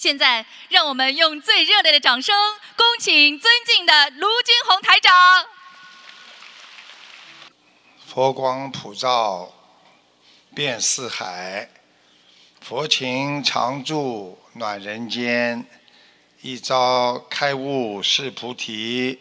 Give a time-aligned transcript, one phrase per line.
[0.00, 2.34] 现在，让我们用最热烈的掌声，
[2.74, 5.12] 恭请尊敬的卢军红台长。
[8.06, 9.52] 佛光普照，
[10.54, 11.68] 遍四海；
[12.62, 15.66] 佛情常驻，暖人间。
[16.40, 19.18] 一朝开悟是菩提，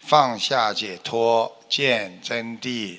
[0.00, 2.98] 放下解脱见真谛。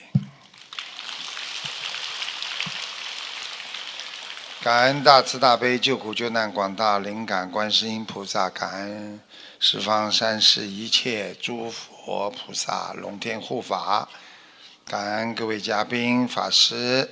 [4.62, 9.21] 感恩大慈大悲救苦救难广大灵感观世音菩萨，感恩
[9.57, 14.10] 十方三世一切诸佛菩萨龙天护法，
[14.86, 17.10] 感恩各位嘉宾、法师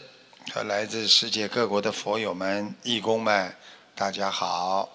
[0.54, 3.55] 和来自世界各国的佛友们、义工们，
[3.95, 4.90] 大家好。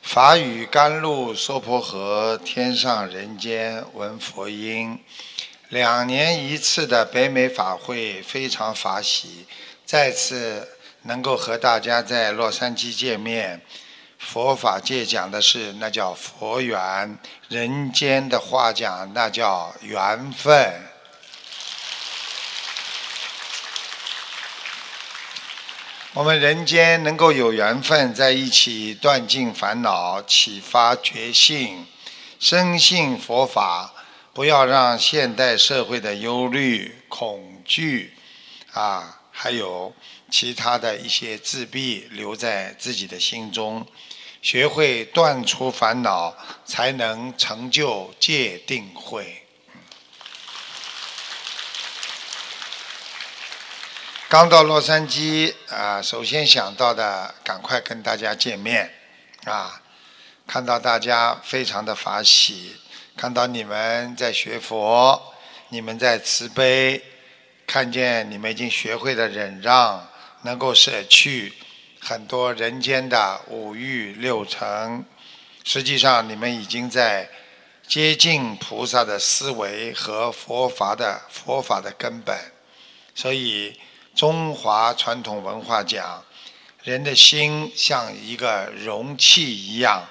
[0.00, 4.98] 法语甘露娑婆诃，天上人间闻佛音。
[5.70, 9.46] 两年一次的北美法会非常法喜，
[9.84, 13.60] 再次能够和大家在洛杉矶见面。
[14.16, 17.18] 佛法界讲的是那叫佛缘，
[17.48, 20.72] 人间的话讲那叫缘分。
[26.12, 31.86] 我们人间能够有缘分在一起，断尽烦恼，启发觉性，
[32.38, 33.92] 深信佛法。
[34.36, 38.14] 不要让现代社会的忧虑、恐惧，
[38.72, 39.94] 啊，还有
[40.30, 43.86] 其他的一些自闭留在自己的心中，
[44.42, 49.42] 学会断除烦恼，才能成就戒定慧。
[54.28, 58.92] 刚到洛杉矶啊，首先想到的，赶快跟大家见面，
[59.44, 59.80] 啊，
[60.46, 62.76] 看到大家非常的法喜。
[63.16, 65.32] 看到你们在学佛，
[65.70, 67.02] 你们在慈悲，
[67.66, 70.06] 看见你们已经学会了忍让，
[70.42, 71.54] 能够舍去
[71.98, 75.02] 很多人间的五欲六尘，
[75.64, 77.26] 实际上你们已经在
[77.88, 82.36] 接近菩萨的思维和佛法的佛法的根本。
[83.14, 83.80] 所以
[84.14, 86.22] 中华传统文化讲，
[86.82, 90.06] 人的心像一个容器一样，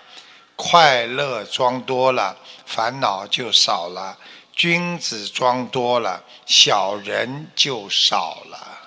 [0.56, 2.38] 快乐装多了。
[2.66, 4.18] 烦恼就少了，
[4.52, 8.80] 君子装多了，小人就少了。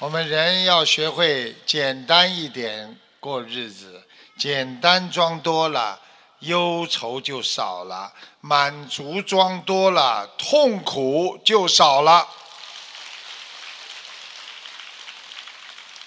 [0.00, 4.02] 我们人要学会简单一点过日子，
[4.36, 6.00] 简单装多了，
[6.40, 12.26] 忧愁就少了；满足装多了，痛苦就少了。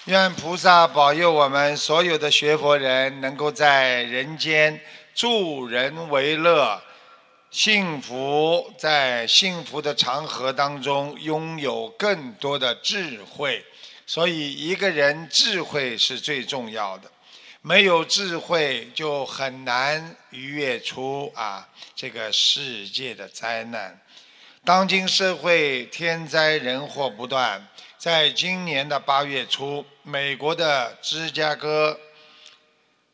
[0.06, 4.80] 愿菩萨保佑我们所有的学佛人，能够在人间
[5.12, 6.80] 助人为乐，
[7.50, 13.64] 幸福在幸福的长河当中拥有更多的智慧。
[14.06, 17.10] 所以，一个人智慧是最重要的，
[17.60, 24.00] 没有智慧就很难逾越出啊这个世界的灾难。
[24.64, 27.66] 当今社会天灾人祸不断。
[28.06, 31.98] 在今年的八月初，美国的芝加哥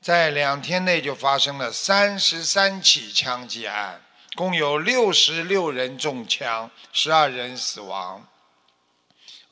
[0.02, 4.02] 在两天内就发生了三十三起枪击案，
[4.34, 8.28] 共有六十六人中枪，十二人死亡。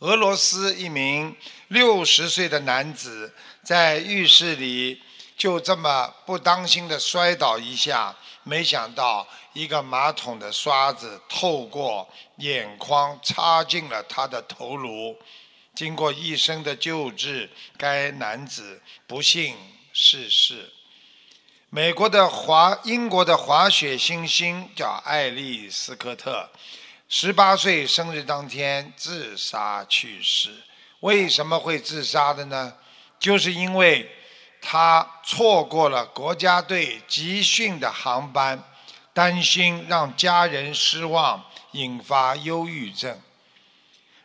[0.00, 1.34] 俄罗斯一名
[1.68, 5.00] 六十岁的男子在浴室里
[5.38, 15.16] 就这么不当心的摔倒一下，没想到一个马桶的刷子透过眼眶插进了他的头颅。
[15.74, 19.56] 经过医生的救治，该男子不幸
[19.92, 20.72] 逝世。
[21.70, 26.50] 美国的滑，英国的滑雪新星叫艾利斯科特，
[27.08, 30.50] 十八岁生日当天自杀去世。
[31.00, 32.74] 为什么会自杀的呢？
[33.18, 34.10] 就是因为
[34.60, 38.62] 他错过了国家队集训的航班，
[39.12, 43.18] 担心让家人失望，引发忧郁症。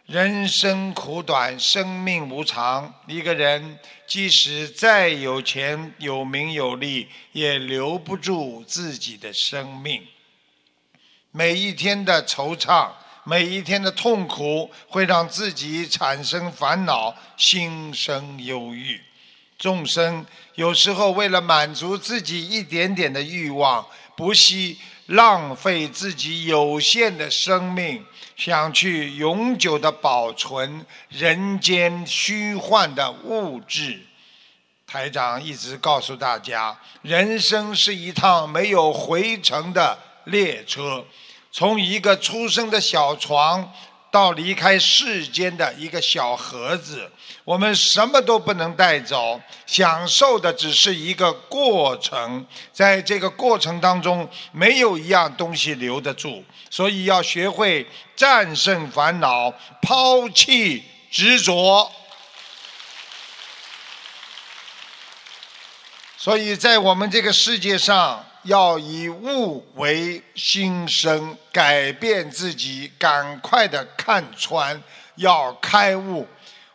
[0.05, 2.93] 人生苦短，生命无常。
[3.07, 10.05] 一个人即使再有钱、有名、有利，也留不住自己的生命。
[11.31, 12.91] 每一天的惆怅，
[13.23, 19.01] 每一天的痛苦，会让自己产生烦恼，心生忧郁。
[19.57, 20.25] 众生
[20.55, 23.85] 有时候为了满足自己一点点的欲望，
[24.15, 28.05] 不惜浪费自己有限的生命。
[28.37, 34.01] 想去永久的保存人间虚幻的物质，
[34.85, 41.05] 台长一直告诉大家，人生是一趟没有回程的列车，
[41.49, 43.71] 从一个出生的小床
[44.11, 47.09] 到离开世间的一个小盒子，
[47.45, 52.44] 我们什么都不能带走，享受的只是一个过程。
[52.74, 61.92] 在这个过程当中，没有一样东西留得住，所以要学会战胜烦恼，抛弃执着。
[66.18, 74.81] 所以在我们这个世界上，要以悟为心声，改变自己，赶快的看穿，
[75.18, 76.27] 要开悟。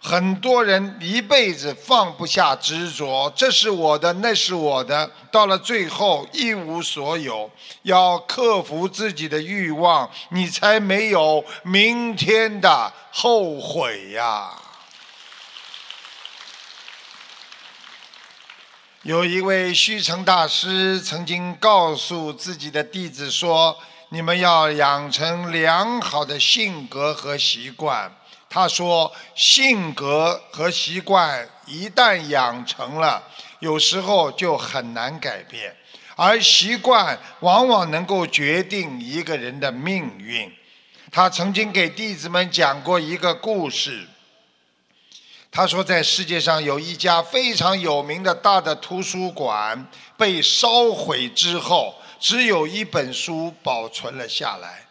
[0.02, 7.50] 很多人一辈子放不下执着，这是我的，那是我的，到了最后一无所有。
[7.82, 14.52] 要克服自己的欲望，你才没有明天的后悔呀。
[19.02, 28.10] 有一位虚成大师曾经告诉自己的弟子说：“你们要养成良好的性格和习惯。”
[28.50, 33.22] 他说：“性格和习惯一旦养成了，
[33.60, 35.74] 有时候就很难改变，
[36.16, 40.52] 而习惯往往能够决定一个人的命运。”
[41.12, 44.08] 他曾经给弟子们讲过一个故事。
[45.52, 49.86] 他说，在世界上有一家非常有名的大的图书馆
[50.16, 54.86] 被烧毁之后，只有一本书保存了下来，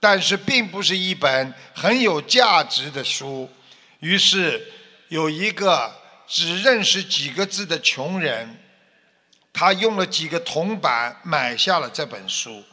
[0.00, 3.48] 但是并不是一本很有价值的书。
[4.00, 4.72] 于是，
[5.08, 5.94] 有一个
[6.26, 8.58] 只认识几个字的穷人，
[9.52, 12.64] 他用了几个铜板买下了这本书。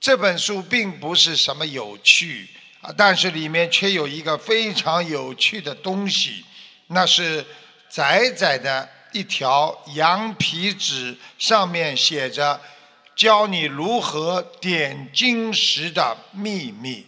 [0.00, 2.48] 这本书并不是什么有趣
[2.80, 6.44] 啊，但是里面却有一个非常有趣的东西。
[6.88, 7.44] 那是
[7.88, 12.60] 窄窄的一条羊皮纸，上面写着
[13.14, 17.06] “教你如何点金石的秘密”，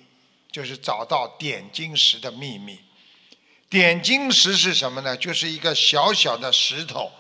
[0.52, 2.80] 就是找到点金石的秘密。
[3.68, 5.16] 点金石是什么呢？
[5.16, 7.10] 就是一个小小的石头，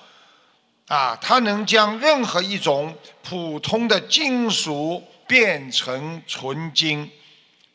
[0.86, 7.10] 啊，它能将任何一种普通的金属变成纯金。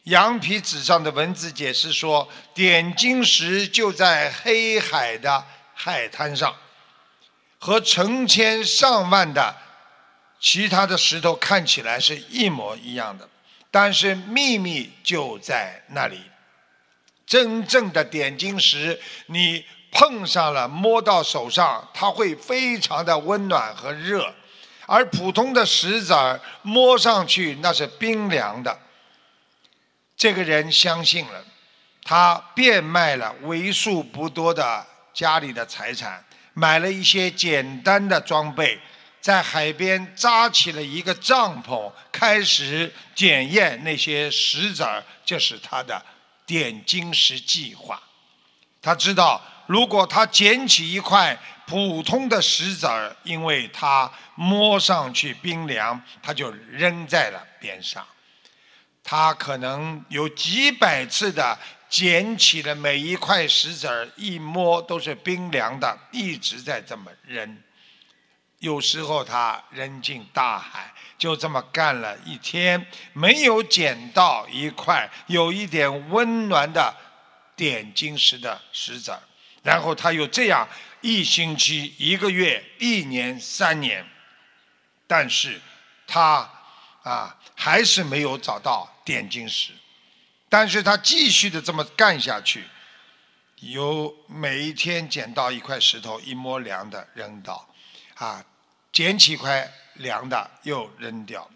[0.06, 6.56] 羊皮纸上的文字解释说，点金石就在黑海的海滩上，
[7.60, 9.56] 和成千上万的
[10.42, 13.30] 其他的石头看起来是一模一样的，
[13.70, 16.20] 但是秘密就在那里。
[17.28, 24.34] 真正的点金石，你碰上了，摸到手上，它会非常的温暖和热，
[24.88, 28.80] 而普通的石子儿摸上去那是冰凉的。
[30.18, 31.46] 这个人相信了，
[32.04, 38.80] 他变卖了为数不多的家里的财产，买了一些简单的装备，
[39.22, 45.04] 在海边扎起了一个帐篷，开始检验那些石子儿。
[45.24, 46.04] 这是他的
[46.46, 48.02] 点金石计划。
[48.82, 51.38] 他知道，如果他捡起一块
[51.68, 58.06] 普通的石子儿，因为他摸上去冰凉，他就扔在了边上。
[59.04, 61.58] 他可能有几百次的
[61.90, 67.58] 捡起了每一块石子儿，一摸都是冰凉的，一直在这么扔。
[68.62, 76.96] 有时候他扔进大海，就这么干了一天，没有捡到一块有一点温暖的
[77.56, 79.22] 点金石的石子儿。
[79.62, 80.68] 然后他又这样
[81.02, 84.04] 一星期、一个月、一年、三年，
[85.06, 85.62] 但是
[86.08, 86.50] 他
[87.04, 87.38] 啊。
[87.54, 89.72] 还是没有找到点金石，
[90.50, 92.64] 但是他继续的这么干下去，
[93.58, 97.70] 有每一天捡到一块石头，一摸凉的扔到，
[98.16, 98.44] 啊，
[98.92, 101.50] 捡起一块凉的又扔掉。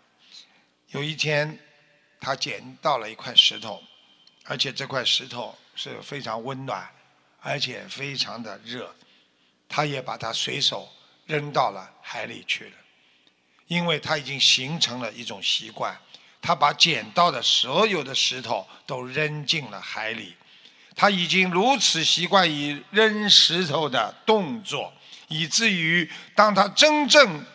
[0.90, 1.60] 有一天，
[2.20, 3.84] 他捡到了一块石头，
[4.46, 6.90] 而且这块石头是非常温暖，
[7.42, 8.96] 而且非常的热，
[9.68, 10.90] 他也把它随手
[11.26, 12.78] 扔到了海里去了。
[13.68, 16.00] 因为他已经形成了一种习惯，
[16.42, 20.36] 他把捡到的所有的石头都扔进了海里。
[20.96, 24.94] 他已经如此习惯于扔石头的动作，
[25.28, 27.46] 以至于当他真正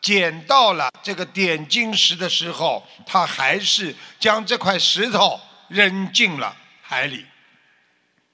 [0.00, 7.26] 捡到了这个点金石的时候，他还是将这块石头扔进了海里。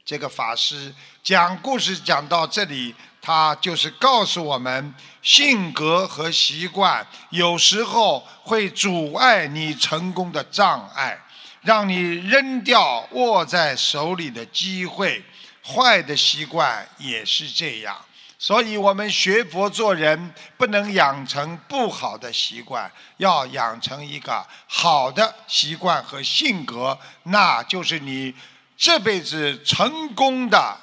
[0.04, 2.95] 这个法师讲故事讲到这里。
[3.26, 11.19] 他就是告诉我们，性格和习惯有时候会阻碍你成功的障碍，
[11.62, 15.25] 让你扔掉握在手里的机会。
[15.64, 17.99] 坏的习惯也是这样，
[18.44, 28.34] 所以我们学佛做人，不能养成不好的习惯，要养成一个好的习惯和性格，那就是你
[28.76, 30.78] 这辈子成功的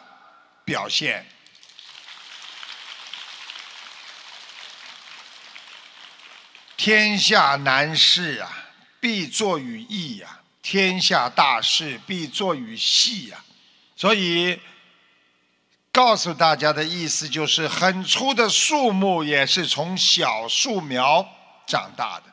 [0.66, 1.24] 表现。
[6.76, 8.50] 天下难事啊，
[9.00, 10.28] 必作于易呀；
[10.64, 13.46] 天下大事，必作于细呀。
[13.96, 14.60] 所以。
[15.92, 21.28] 告诉大家的意思就是，很粗的树木也是从小树苗
[21.68, 22.24] 长大的，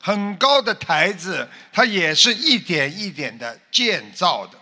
[0.00, 4.58] 很高的台子它也是一点一点的建造的。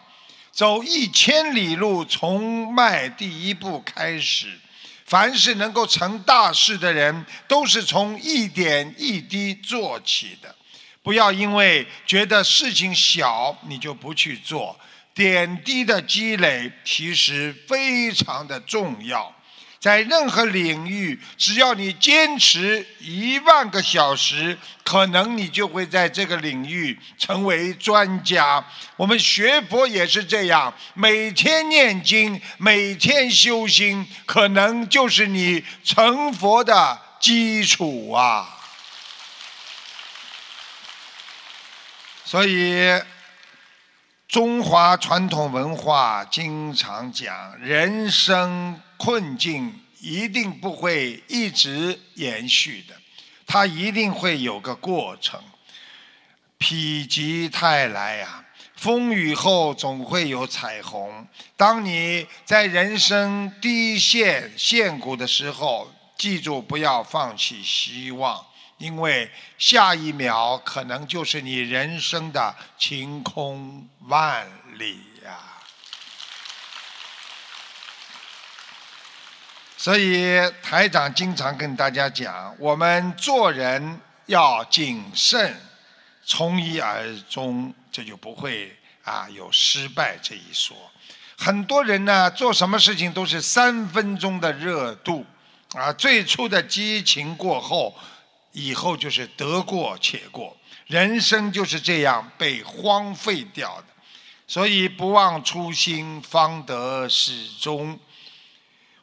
[0.50, 4.58] 走一千里路，从迈第一步开始。
[5.06, 10.54] 凡是能够成大事的人，都是从一点一滴做起的。
[11.02, 14.78] 不要因为觉得事情小，你就不去做。
[15.14, 19.34] 点滴的积累其实非常的重要，
[19.78, 28.64] 在任何领域，只要你坚持一万个小时，可能你就会在这个领域成为专家。
[28.96, 38.48] 我们学佛也是这样，每天念经，每天修心，可能就是你成佛的基础啊。
[42.24, 42.98] 所以。
[44.32, 52.94] 中华传统文化经常讲，人生困境一定不会一直延续的，
[53.46, 55.38] 它一定会有个过程。
[56.58, 56.66] 否
[57.10, 58.42] 极泰来呀，
[58.74, 61.28] 风雨后总会有彩虹。
[61.54, 68.42] 当你在人生低线线谷的时候，记住不要放弃希望。
[68.82, 74.44] 因为下一秒可能就是你人生的晴空万
[74.76, 75.38] 里呀，
[79.76, 85.56] 所以台长经常跟大家讲，我们做人要谨慎，
[86.24, 90.76] 从一而终，这就不会啊有失败这一说。
[91.38, 95.24] 很多人呢，做什么事情都是三分钟的热度，
[95.74, 97.96] 啊，最初的激情过后。
[98.52, 100.56] 以后就是得过且过，
[100.86, 103.86] 人生就是这样被荒废掉的。
[104.46, 107.98] 所以不忘初心，方得始终。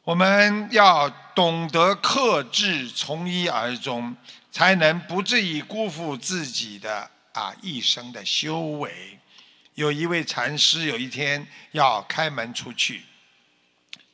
[0.03, 4.15] 我们要懂得克制，从一而终，
[4.51, 9.19] 才能不至于辜负自己的啊一生的修为。
[9.73, 13.03] 有一位禅师，有一天要开门出去，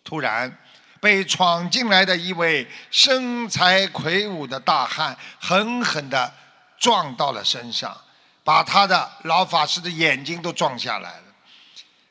[0.03, 0.57] 突然。
[1.05, 6.33] 被闯进来的一位身材魁梧的大汉狠狠地
[6.79, 7.95] 撞到了身上，
[8.43, 11.24] 把他的老法师的眼睛都撞下来了，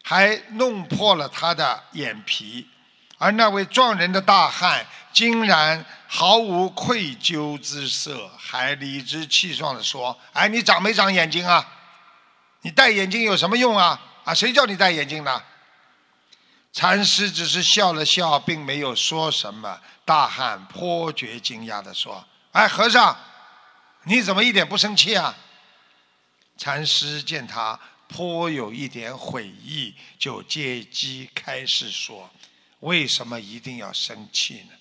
[0.04, 2.68] 还弄破了他的眼皮。
[3.18, 11.66] 而那位撞人的大汉竟然毫无愧疚之色，还理直气壮地说：“哎，你长没长眼睛啊？
[12.60, 14.00] 你戴眼镜有什么用啊？
[14.22, 15.42] 啊，谁叫你戴眼镜的？”
[16.74, 19.80] 禅师只是笑了笑，并没有说什么。
[20.04, 23.16] 大汉颇觉惊讶地说：“哎，和尚，
[24.02, 25.36] 你怎么一点不生气啊？”
[26.58, 27.78] 禅师见他
[28.08, 32.28] 颇有一点悔意，就借机开始说
[32.80, 34.72] ：“为什么一定要生气呢？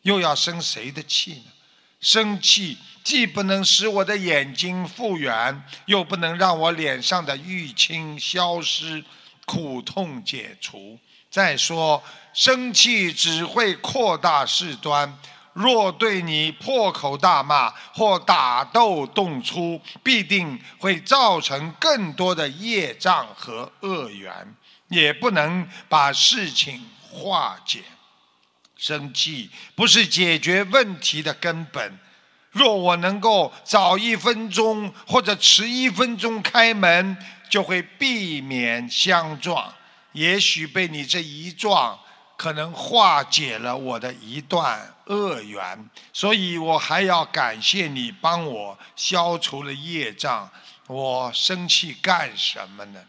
[0.00, 1.52] 又要生谁的气呢？
[2.00, 9.04] 生气既不能使我的眼睛复原，又不能让我脸上的淤青消失，
[9.44, 10.98] 苦痛解除。”
[11.34, 12.00] 再说，
[12.32, 15.18] 生气只会扩大事端。
[15.52, 24.54] 若对你破口大骂或打斗动粗，必定会造成更多的业障和恶缘，
[24.86, 27.82] 也不能把事情化解。
[28.76, 31.98] 生气不是解决问题的根本。
[32.52, 37.16] 若我能够早一分钟或者迟一分钟开门，
[37.50, 39.74] 就会避免相撞。
[40.14, 41.98] 也许被你这一撞，
[42.36, 50.50] 可能化解了我的一段恶缘，所以我还要感谢你帮我消除了业障。
[50.86, 53.04] 我生气干什么呢？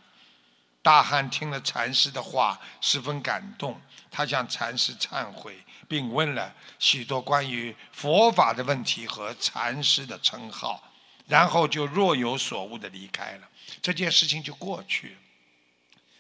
[0.82, 5.58] 大汉听了禅师的话，十分感动，他向禅师忏悔，
[5.88, 10.84] 并问了许多关于佛法的问题和禅师的称号，
[11.28, 13.48] 然后就若有所悟的离开了。
[13.82, 15.16] 这件事情就过去了。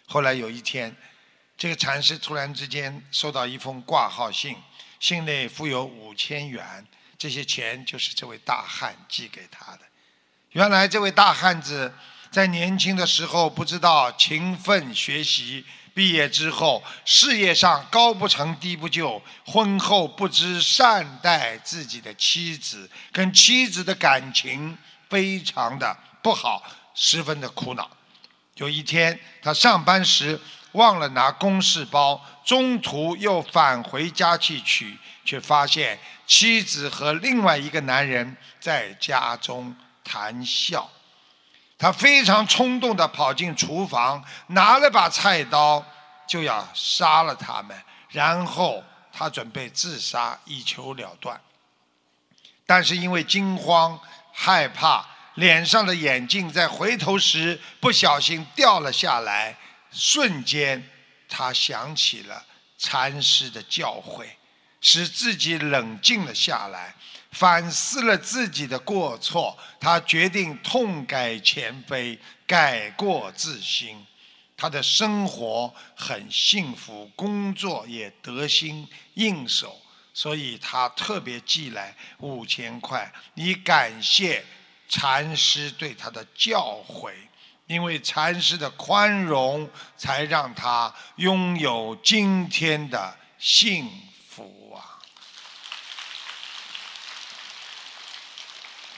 [0.08, 0.96] 后来有一天，
[1.58, 4.56] 这个禅师突然之间收到一封挂号信，
[5.00, 6.86] 信内附有五千元，
[7.18, 9.80] 这些钱就是这位大汉寄给他的。
[10.52, 11.94] 原来这位大汉子
[12.32, 24.78] 在年轻的时候不知道勤奋学习，毕业之后，事业上高不成低不就，婚后不知善待自己的妻子，跟妻子的感情
[25.10, 27.90] 非常的不好，十分的苦恼。
[28.56, 30.40] 有一天，他上班时
[30.72, 40.90] 忘了拿公事包，中途又返回家去取，却发现妻子和另外一个男人在家中谈笑。
[41.78, 45.86] 他非常冲动地跑进厨房，拿了把菜刀，
[46.26, 47.78] 就要杀了他们，
[48.10, 48.82] 然后
[49.12, 51.40] 他准备自杀以求了断。
[52.66, 54.00] 但是因为惊慌
[54.34, 59.58] 害怕，脸上的眼镜在回头时不小心掉了下来，
[59.92, 60.89] 瞬间
[61.30, 62.46] 他想起了
[62.77, 64.25] 禅师的教诲，
[64.82, 66.96] 使自己冷静了下来。
[67.32, 74.06] 反思了自己的过错，他决定痛改前非，改过自新。
[74.56, 79.82] 他的生活很幸福，工作也得心应手，
[80.13, 84.46] 所以他特别寄来五千块，以感谢
[84.88, 87.12] 禅师对他的教诲。
[87.68, 93.89] 因为禅师的宽容，才让他拥有今天的幸
[94.30, 95.01] 福啊。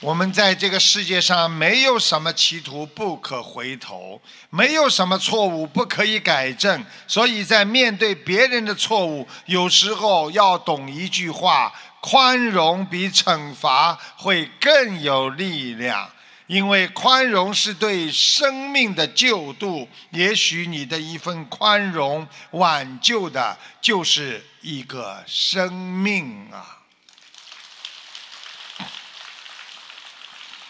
[0.00, 6.84] 我们在这个世界上没有什么歧途不可回头，没有什么错误不可以改正。
[7.06, 16.10] 所以在面对别人的错误，有时候要懂一句话：宽容比惩罚会更有力量。
[16.46, 19.86] 因为宽容是对生命的救度。
[20.10, 26.78] 也许你的一份宽容，挽救的就是一个生命啊。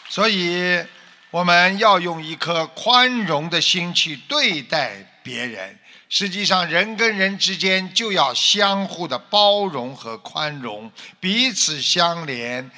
[0.08, 0.84] 所以，
[1.30, 5.78] 我们要用一颗宽容的心去对待别人。
[6.08, 12.70] 实际上，人跟人之间就要相互的包容和宽容，彼此相连，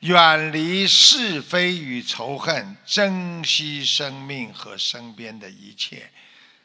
[0.00, 6.10] 远离是非与仇恨，珍惜生命和身边的一切。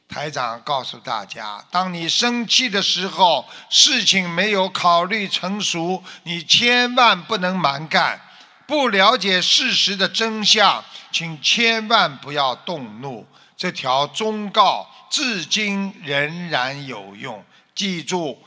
[0.08, 8.19] 台长告诉大家：当你生气的时候，事情没有考虑成熟，你千万不能蛮干。
[8.65, 13.28] 不了解事实的真相，请千万不要动怒。
[13.56, 17.43] 这条忠告至今仍然有用。
[17.76, 18.45] 记住，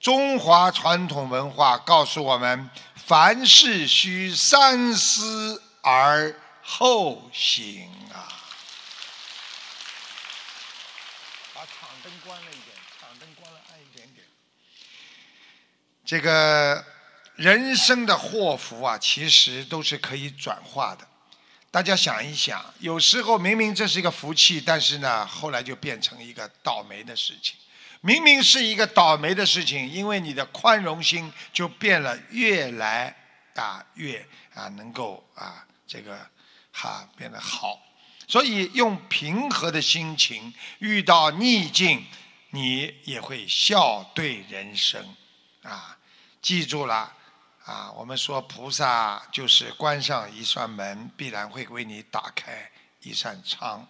[0.00, 8.28] 中华传统文化告诉我们：凡事需三思而后行啊！
[11.54, 14.26] 把场灯关了一点，场灯关了暗一点点。
[16.04, 16.84] 这个。
[17.36, 21.04] 人生的祸福啊，其实都是可以转化的。
[21.74, 27.56] 大家想一想，有时候明明这是一个福气，但是呢，后来就变成一个倒霉的事情。
[28.00, 33.12] 明明是一个倒霉的事情，因为你的宽容心就变了，越来
[33.56, 36.16] 啊越啊能够啊这个
[36.70, 37.76] 哈变得好。
[38.28, 42.06] 所以用平和的心情遇到逆境，
[42.50, 45.04] 你也会笑对人生
[45.64, 45.98] 啊！
[46.40, 47.12] 记住了。
[47.64, 53.88] 啊，我们说菩萨就是关上一扇门，必然会为你打开一扇窗。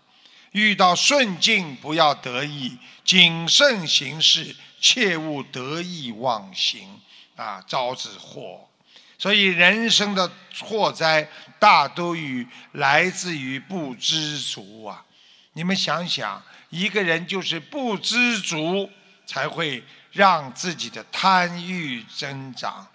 [0.53, 7.01] 遇到顺境不要得意，谨慎行事，切勿得意忘形
[7.35, 8.69] 啊，招致祸。
[9.19, 15.05] 所以人生的祸灾大都与来自于不知足啊。
[15.55, 18.89] 你们想想，一个人就是不知足，
[19.27, 19.83] 才会
[20.13, 22.87] 让自己的贪欲增长。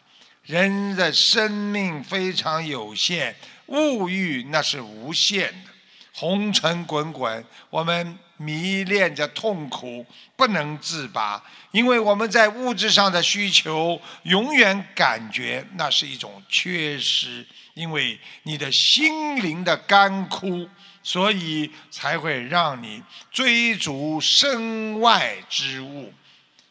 [0.49, 3.35] 人的生命非常有限，
[3.67, 5.69] 物欲那是无限的，
[6.11, 10.03] 红尘滚滚，我们迷恋着痛苦，
[10.35, 11.39] 不能自拔。
[11.69, 17.45] 因为我们在物质上的需求，永远感觉那是一种缺失。
[17.75, 20.67] 因为你的心灵的干枯，
[21.03, 26.11] 所以才会让你追逐身外之物，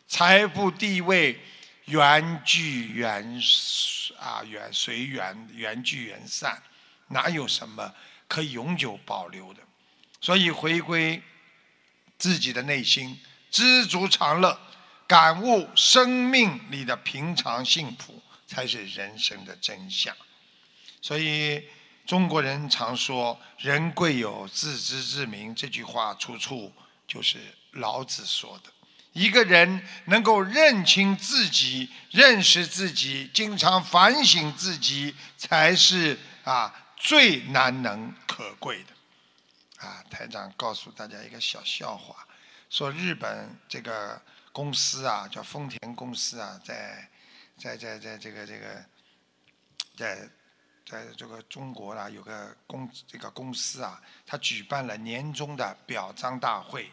[0.08, 1.38] 财富地位。
[1.88, 3.40] 缘聚缘
[4.18, 6.62] 啊，缘随缘，缘聚缘散，
[7.08, 7.94] 哪有什么
[8.26, 9.60] 可以永久保留的？
[10.20, 11.22] 所以回归
[12.18, 13.18] 自己的内心，
[13.50, 14.58] 知足常乐，
[15.06, 20.14] 感悟生命里的平常幸福，才是人生的真相。
[21.00, 21.68] 所以
[22.04, 26.72] 中国人常说“人贵有自知之明”，这句话出处
[27.06, 27.38] 就是
[27.72, 28.72] 老子说的。
[29.12, 39.86] 一个人能够认清自己、认识自己、经常反省自己，才是啊最难能可贵的。
[39.86, 42.26] 啊，台长告诉大家一个小笑话：
[42.68, 44.20] 说日本这个
[44.52, 47.08] 公司啊，叫丰田公司啊，在
[47.56, 48.84] 在在在这个这个
[49.96, 50.28] 在
[50.84, 56.92] 在这个中国啦，有个公这个公司啊，他举办了年终的表彰大会。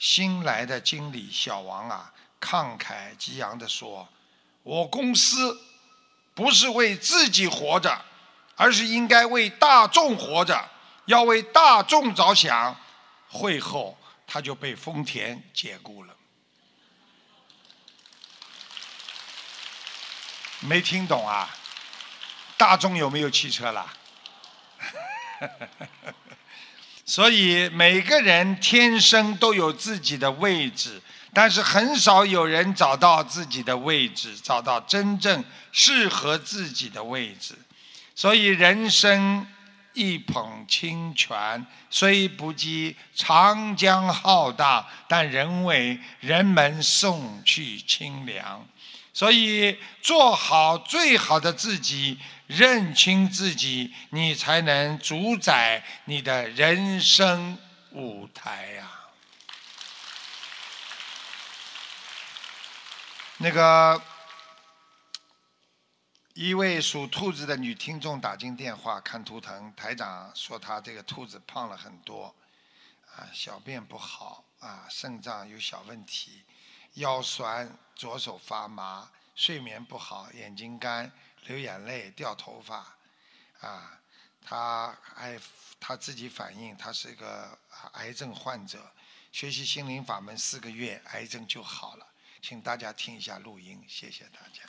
[0.00, 2.10] 新来的经理小王啊，
[2.40, 4.08] 慷慨激昂地说
[4.64, 5.60] ：“我公司
[6.34, 8.02] 不是为自己活着，
[8.56, 10.70] 而是应该为大众活着，
[11.04, 12.74] 要为大众着想。”
[13.28, 16.16] 会后，他就被丰田解雇了。
[20.60, 21.54] 没听懂啊？
[22.56, 23.92] 大众有没有汽车啦？
[27.10, 31.02] 所以每个人天生都有自己的位置，
[31.34, 35.42] 但是很少有人找到自己的位置，找到真正
[35.72, 37.56] 适合自己的位置。
[38.14, 39.44] 所以人生
[39.92, 48.64] 一捧清泉，虽不及长江浩大，但仍为人们送去清凉。
[49.12, 52.16] 所以做好最好的自己。
[52.50, 57.56] 认清自己，你才能主宰你的人生
[57.92, 58.90] 舞台呀。
[63.36, 64.02] 那个
[66.34, 72.34] 一位属兔子的女听众打进电话看图腾，台长说她这个兔子胖了很多，
[73.14, 76.42] 啊，小便不好，啊，肾脏有小问题，
[76.94, 81.12] 腰酸，左手发麻，睡眠不好，眼睛干。
[81.46, 82.96] 流眼泪、掉头发，
[83.60, 84.00] 啊，
[84.42, 85.38] 他还
[85.78, 87.58] 他自己反映，他是一个
[87.92, 88.92] 癌症患者，
[89.32, 92.06] 学习心灵法门四个月，癌症就好了。
[92.42, 94.62] 请大家听一下录音，谢谢大家。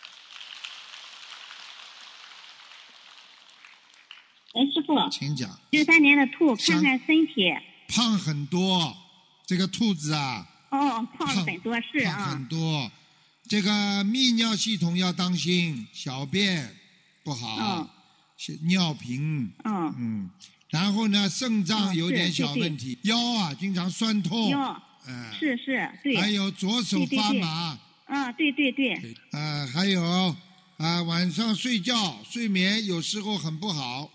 [4.53, 5.59] 哎，师傅，请讲。
[5.69, 7.53] 六三年的兔，看看身体。
[7.87, 8.95] 胖很多，
[9.45, 10.47] 这个兔子啊。
[10.69, 12.15] 哦，胖很多是啊。
[12.15, 12.91] 胖很多。
[13.47, 13.69] 这个
[14.05, 16.69] 泌尿系统要当心，小便
[17.23, 17.89] 不好，
[18.63, 20.29] 尿频，嗯，嗯，
[20.69, 28.93] 然后呢，肾脏有点小问题，腰啊经常酸痛，腰，嗯，是是，对，还有左手发麻，啊，对对对，
[29.31, 30.01] 啊，还有
[30.77, 34.09] 啊，晚上睡觉睡眠有时候很不好，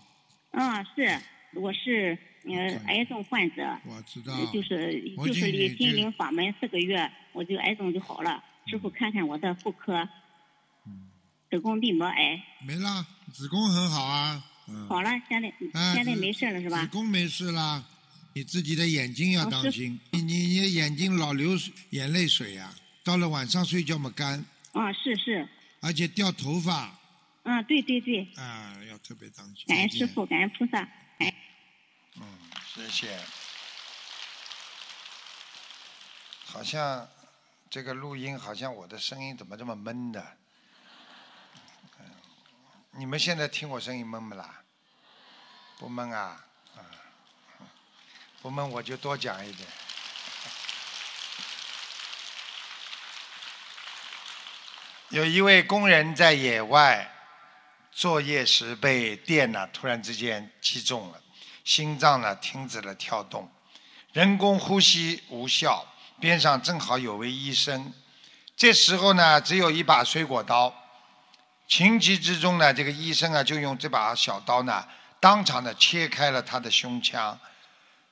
[0.51, 1.21] 啊，是，
[1.53, 8.43] 我是呃癌症患者，我知道，就是就是离心灵法门四个月，我就癌症就好了。
[8.67, 10.07] 师傅，看看我的妇科，
[11.49, 14.43] 子宫壁膜癌没了，子宫很好啊，
[14.89, 15.53] 好了，现在
[15.93, 16.81] 现在没事了是吧？
[16.81, 17.85] 子宫没事了，
[18.33, 21.51] 你自己的眼睛要当心，你你你眼睛老流
[21.91, 24.43] 眼泪水呀，到了晚上睡觉嘛干。
[24.73, 25.47] 啊，是是。
[25.79, 26.93] 而且掉头发。
[27.43, 28.27] 嗯，对对对。
[28.35, 29.65] 啊，要特别当心。
[29.67, 30.79] 感恩师傅，感恩菩萨。
[31.19, 31.33] 哎。
[32.19, 32.23] 嗯，
[32.75, 33.17] 谢谢。
[36.45, 37.07] 好像。
[37.77, 40.35] 这个录音好像我的声音怎么这么闷的？
[42.93, 44.63] 你们现在听我声音闷不啦？
[45.77, 46.43] 不闷啊，
[48.41, 49.69] 不闷我就多讲一点。
[55.09, 57.07] 有一位工人在野外
[57.91, 61.21] 作业时被电呢，突然之间击中了，
[61.63, 63.51] 心脏呢停止了跳动，
[64.13, 65.85] 人工呼吸无效。
[66.19, 67.93] 边上正好有位医生，
[68.55, 70.73] 这时候呢，只有一把水果刀。
[71.67, 74.87] 情急之中呢，这个医生啊，就用这把小刀呢，
[75.19, 77.37] 当场的切开了他的胸腔，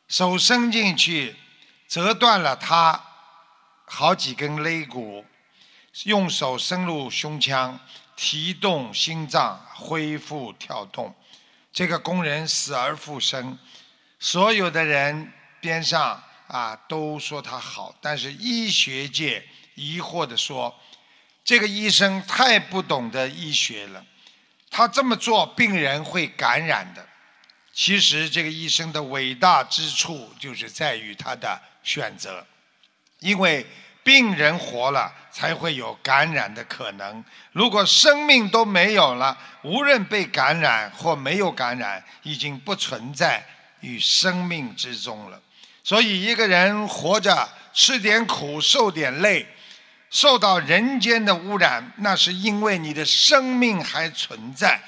[0.07, 1.35] 手伸进去，
[1.87, 3.01] 折断了他
[3.85, 5.25] 好几根肋骨，
[6.03, 7.79] 用手伸入胸腔，
[8.15, 11.15] 提动心脏，恢复跳动。
[11.73, 13.57] 这个工人死而复生，
[14.19, 16.21] 所有的人边上。
[16.47, 19.43] 啊，都说他好，但是医学界
[19.75, 20.73] 疑惑地说，
[21.43, 24.05] 这个医生太不懂得医学了，
[24.69, 27.07] 他这么做病人会感染的。
[27.73, 32.45] 其实这个医生的伟大之处就是在于他的选择，
[33.19, 33.65] 因为
[34.01, 37.21] 病人活了才会有感染的可能。
[37.51, 43.45] 如果生命都没有了，无论被感染或没有感染，已经不存在
[43.81, 45.41] 于生命之中了。
[45.85, 49.45] 所以，一个人活着，吃点苦，受点累，
[50.09, 54.81] 受到人间的污染，那是因为你的生命还存在。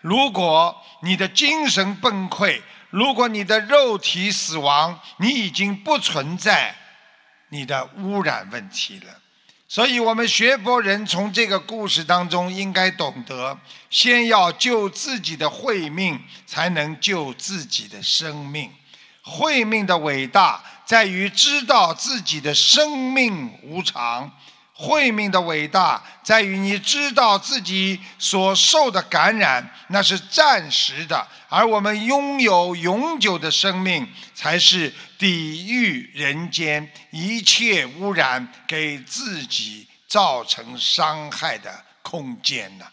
[0.00, 6.76] 如果你的精神崩溃，如果你的肉体死亡，你已经不存在
[7.48, 9.20] 你的污染问题了。
[9.66, 13.58] 所以，我们学佛人从这个故事当中应该懂得：
[13.90, 18.70] 先要救自己的慧命，才能救自己的生命。
[19.28, 24.30] 慧命的伟大在于知道自己的生命无常。
[24.78, 42.84] 慧命的伟大在于你知道自己所受的感染那是暂时的，而我们拥有永久的生命，才是抵御人间一切污染给自己造成伤害的空间呢。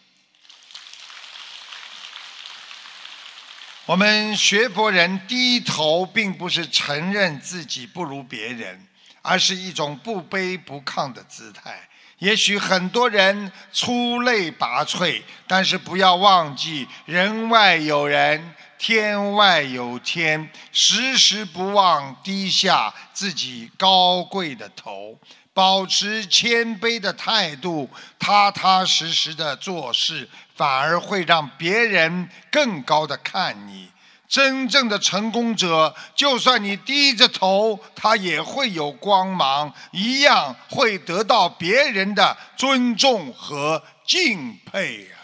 [3.86, 8.86] 我们学佛人低头，并不是承认自己不如别人。
[9.26, 11.80] 而是一种不卑不亢的姿态。
[12.18, 25.18] 也许很多人出类拔萃，但是不要忘记，人外有人，天外有天，时时不忘低下自己高贵的头，
[25.54, 33.90] 保持谦卑的态度，踏踏实实的做事，反而会让别人更高的看你。
[34.26, 45.14] 真正的成功者，就算你低着头，他也会有光芒，一样会得到别人的尊重和敬佩啊！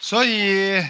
[0.00, 0.84] 所以，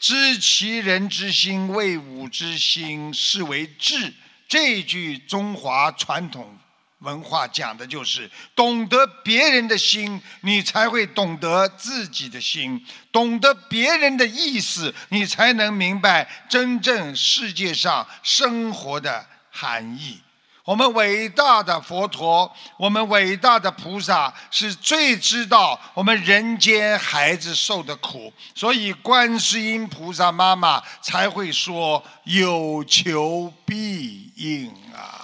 [0.00, 4.14] 知其人之心，为吾之心，是为智。
[4.48, 6.58] 这句中华传统。
[7.02, 12.78] 文化讲的就是懂得别人的心，你才会懂得自己的心；
[13.10, 20.20] 懂得别人的意思，你才能明白真正世界上生活的含义。
[20.64, 35.21] 我们伟大的佛陀，我们伟大的菩萨，是最知道我们人间孩子受的苦，所以观世音菩萨妈妈才会说有求必应啊。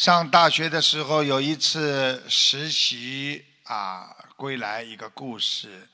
[0.00, 5.86] 上大学的时候，有一次实习啊，归来一个故事。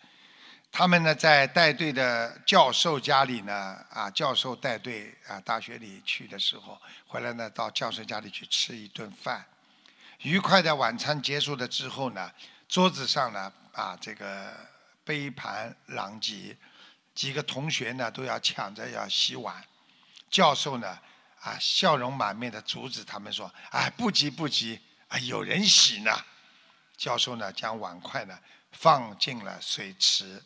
[0.71, 9.45] 他们呢在带队的教授家里呢啊，教授带队啊，大学里去的时候，回来呢到教授家里去吃一顿饭。
[10.21, 12.31] 愉快的晚餐结束了之后呢，
[12.69, 14.55] 桌子上呢啊这个
[15.03, 16.57] 杯盘狼藉，
[17.13, 19.65] 几个同学呢都要抢着要洗碗。
[20.31, 20.97] 教授呢。
[21.47, 26.11] 啊，笑容满面的阻止他们说：“哎，不急不急，啊，有人洗呢。”
[26.99, 28.37] 教授呢，将碗筷呢
[28.73, 30.43] 放进了水池，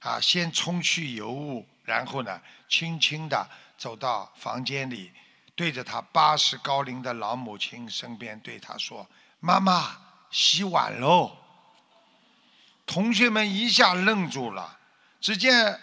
[0.00, 5.10] 啊，先冲去油污，然后呢，轻轻地走到房间里，
[5.54, 9.08] 对着他八十高龄的老母亲身边对他说
[9.40, 9.96] ：“妈妈，
[10.30, 11.38] 洗碗喽。”
[12.84, 14.78] 同学们一下愣住了，
[15.22, 15.80] 只见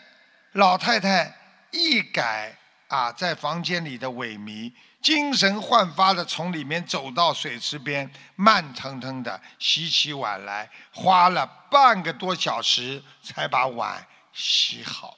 [0.51, 1.35] 老太太
[1.71, 2.59] 一改。
[2.91, 15.17] 啊，在房间里的萎靡，精神焕发的从里面走到水池边，慢腾腾的洗起碗来，花了半个多小时才把碗洗好。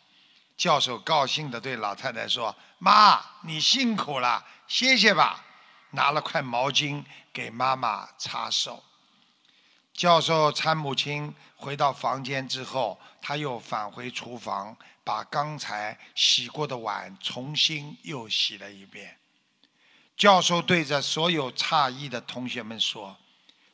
[0.55, 5.43] 教授高兴的对老太太说：“妈，你辛苦了，歇歇吧。”
[5.95, 8.83] 拿了块毛巾给妈妈擦手。
[9.93, 11.33] 教授搀母亲
[11.63, 14.75] 回到房间之后，他又返回厨房。
[15.05, 19.17] 把刚才洗过的碗重新又洗了一遍。
[20.15, 23.17] 教授对着所有诧异的同学们说：“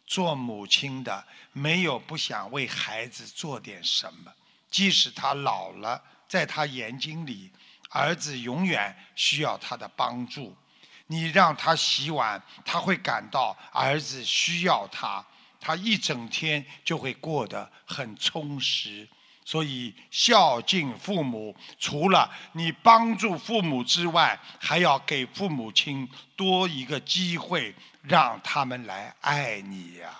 [0.07, 4.33] 做母亲的没有不想为孩子做点什么，
[4.71, 7.51] 即使他老了，在他眼睛里，
[7.91, 10.57] 儿子永远需要他的帮助。
[11.05, 15.23] 你让他洗碗，他会感到儿子需要他，
[15.59, 19.07] 他一整天就会过得很充实。”
[19.45, 30.11] 所以孝敬父母，除了你帮助父母之外，还要给父母亲多一个机会，让他们来爱你呀。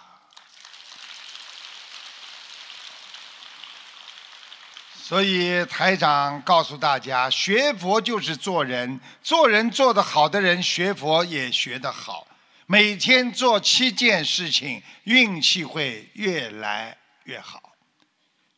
[4.96, 12.26] 所以台长告诉大家，学佛就是做人，做人做得好的人，学佛也学得好。
[12.72, 17.74] 每天做七件事情，运气会越来越好。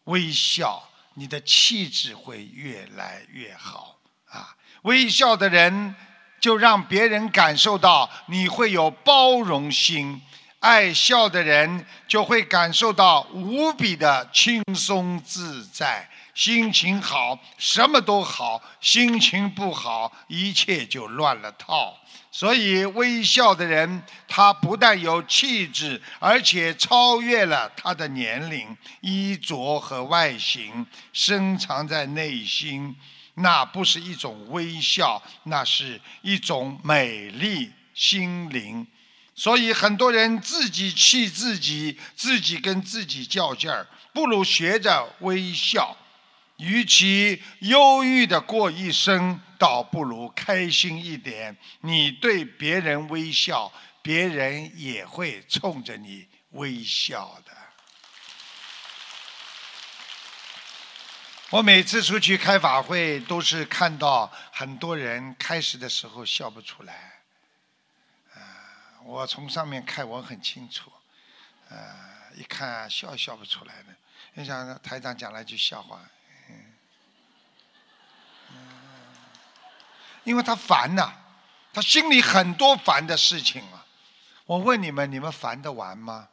[0.04, 3.96] 微笑，你的气质会越来越好
[4.30, 4.54] 啊！
[4.82, 5.96] 微笑的人，
[6.42, 10.20] 就让别人感受到你会有包容心；
[10.60, 16.10] 爱笑的人，就会感受到无比的轻松自在。
[16.34, 21.98] 心情好，什么都好；心情不好，一切就乱了套。
[22.34, 32.96] 所以，微笑的人，他不但有气质，而且超越了他的年龄、衣着和外形，深藏在内心。
[33.36, 38.88] 那不是一种微笑，那是一种美丽心灵。
[39.36, 45.98] 所以，很多人自己气自己，自己跟自己较劲儿，不如学着微笑。
[46.58, 51.56] 与其忧郁的过一生，倒不如开心一点。
[51.82, 53.72] 你对别人微笑，
[54.02, 57.56] 别人也会冲着你微笑的。
[61.52, 67.22] 我每次出去开法会，都是看到很多人开始的时候笑不出来。
[68.34, 68.42] 啊，
[69.04, 70.92] 我从上面看我很清楚，
[71.70, 71.78] 啊，
[72.34, 73.96] 一看笑笑不出来的。
[74.34, 76.02] 你想台长讲了一句笑话，
[80.24, 81.14] 因为他烦呐，
[81.74, 83.86] 他心里很多烦的事情啊。
[84.46, 86.30] 我问你们，你们烦得完吗？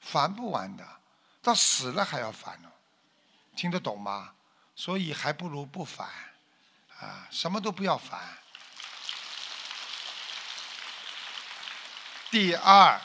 [0.00, 0.86] 烦不完的，
[1.42, 2.68] 到死了还要烦呢。
[3.56, 4.32] 听得懂吗？
[4.74, 6.08] 所以还不如不烦，
[6.98, 8.18] 啊，什么都不要烦。
[12.30, 12.98] 第二，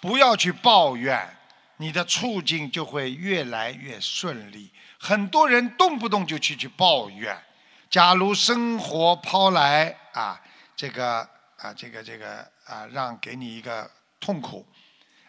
[0.00, 1.36] 不要去抱怨，
[1.78, 4.72] 你的处境就会越来越顺利。
[5.00, 7.44] 很多人动不动就去去抱怨，
[7.92, 10.40] 假如生活抛来啊，
[10.74, 11.28] 这个
[11.58, 14.66] 啊，这个这个啊，让给你一个痛苦，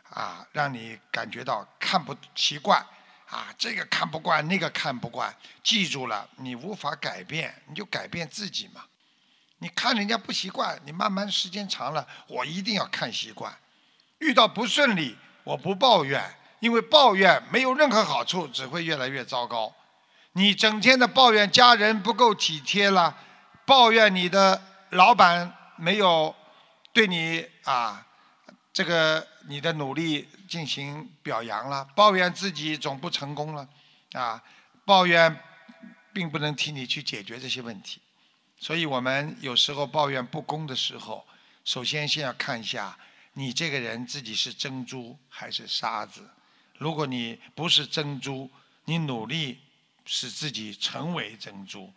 [0.10, 2.82] 啊，让你感觉到看不习惯。
[3.28, 8.86] 啊，这个看不惯，那个看不惯，记住了，你无法改变，你就改变自己嘛。
[9.58, 13.54] 你看人家不习惯，你慢慢时间长了，我一定要看习惯。
[14.20, 19.76] 遇到不顺利，我不抱怨，因为抱怨没有任何好处，只会越来越糟糕。
[20.34, 23.18] 你整天的抱怨家人不够体贴了，
[23.66, 26.36] 抱怨你的老板没有
[26.92, 28.08] 对你啊。
[28.74, 33.70] 这个你的努力进行表扬了，抱怨自己总不成功了，
[34.14, 34.42] 啊，
[34.84, 35.40] 抱怨
[36.12, 38.02] 并不能替你去解决这些问题，
[38.58, 41.24] 所以我们有时候抱怨不公的时候，
[41.64, 42.98] 首先先要看一下
[43.34, 46.28] 你这个人自己是珍珠还是沙子。
[46.80, 48.50] 如果你不是珍珠，
[48.86, 49.60] 你努力
[50.06, 51.92] 使自己成为珍珠，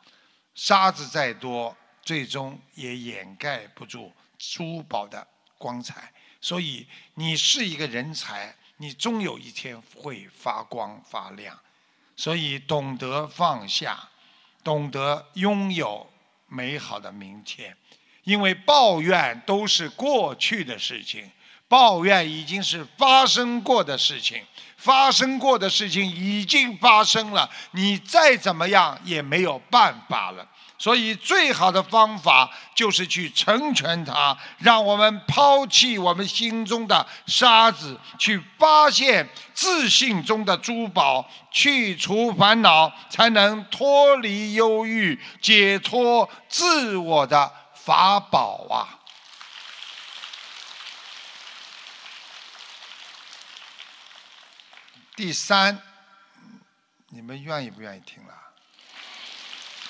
[0.55, 5.27] 沙子再多，最终也掩盖不住珠宝的
[5.59, 6.13] 光彩。
[6.41, 11.59] 所以你是一个人才，你终有一天会发光发亮。
[12.17, 14.09] 所以懂得放下，
[14.65, 16.11] 懂得拥有
[16.47, 17.77] 美好的明天。
[18.25, 21.31] 因为抱怨都是过去的事情，
[21.69, 24.45] 抱怨已经是发生过的事情，
[24.87, 30.47] 发生过的事情已经发生了，你再怎么样也没有办法了。
[30.79, 49.01] 所以，最好的方法就是去成全他，让我们抛弃我们心中的沙子，去发现自信中的珠宝，去除烦恼，才能脱离忧郁，解脱自我的法宝啊！
[55.17, 55.81] 第三，
[57.09, 58.35] 你们愿意不愿意听了？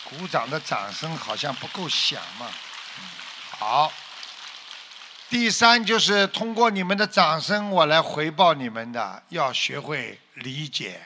[0.04, 2.48] 鼓掌的掌声好像不够响嘛，
[3.50, 3.92] 好。
[5.28, 11.00] 第三就是通过你们的掌声，我来回报你们的，要学会理解。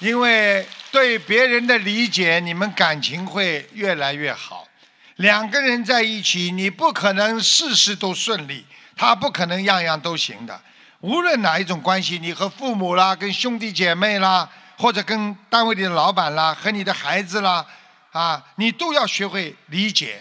[0.00, 4.66] 因为对别人的理解，你们感情会越来越好。
[5.14, 10.60] 两个人在一起，你不可能事事都顺利，他不可能样样都行的。
[11.02, 14.48] 无论哪一种关系，你和父母啦，跟兄弟姐妹啦。
[14.78, 17.64] 或者跟单位里的老板啦，和你的孩子啦，
[18.10, 20.20] 啊，你都要学会理解，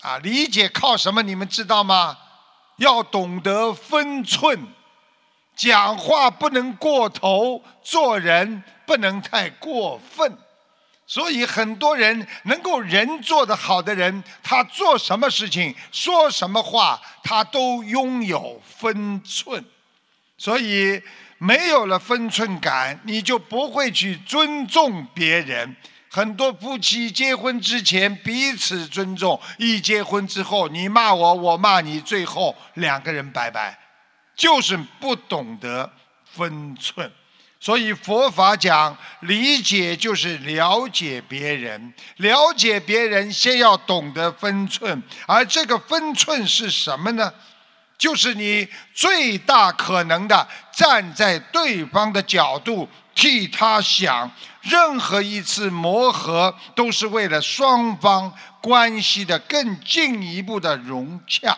[0.00, 1.22] 啊，理解靠什么？
[1.22, 2.18] 你们知道吗？
[2.78, 4.66] 要懂得分寸，
[5.54, 10.36] 讲话不能过头，做人不能太过分。
[11.06, 19.64] 所以很多人能够人做得好的人，他做什么事情、说什么话，他都拥有分寸。
[20.40, 21.02] 所以。
[21.42, 25.74] 没有了分寸感，你就不会去尊重别人。
[26.10, 33.78] 很多夫妻结婚之前彼此尊重，一结婚之后你骂我，我骂你，最后两个人拜拜，
[34.36, 35.90] 就是不懂得
[36.30, 37.10] 分寸。
[37.58, 47.32] 所以佛法讲理解就是了解别人，了解别人先要懂得分寸，而这个分寸是什么呢？
[48.00, 54.28] 就是你最大可能的站在对方的角度替他想，
[54.62, 58.32] 任何一次磨合都是为了双方
[58.62, 61.54] 关系的更进一步的融洽。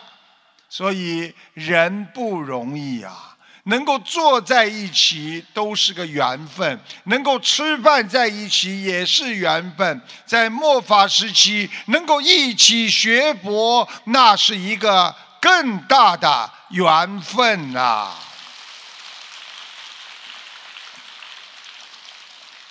[0.67, 10.01] 所以人不容易啊，能够坐在一起都是个缘分，能够吃饭在一起也是缘分。
[10.25, 15.15] 在末法时期能够一起学佛，那是一个。
[15.43, 18.11] 更大的缘分呐！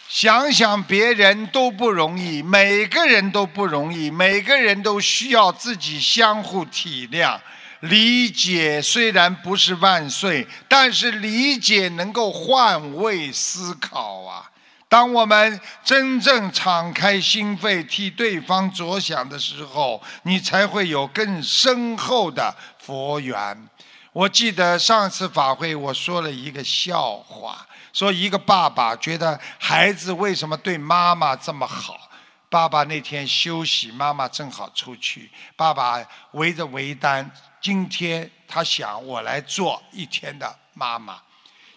[0.09, 7.39] 想想别人都不容易，每个人都不容易，每个人都需要自己相互体谅、
[7.81, 8.81] 理解。
[8.81, 14.52] 虽然不是万岁，但是理解能够换位思考啊。
[14.93, 23.67] 当我们真正敞开心扉替对方着想的时候，你才会有更深厚的佛缘。
[24.13, 32.11] 我记得上次法会我说了一个笑话，说一个爸爸觉得孩子为什么对妈妈这么好。
[32.51, 37.31] 爸爸那天休息，妈妈正好出去，爸爸围着围单，
[37.63, 41.17] 今天他想我来做一天的妈妈。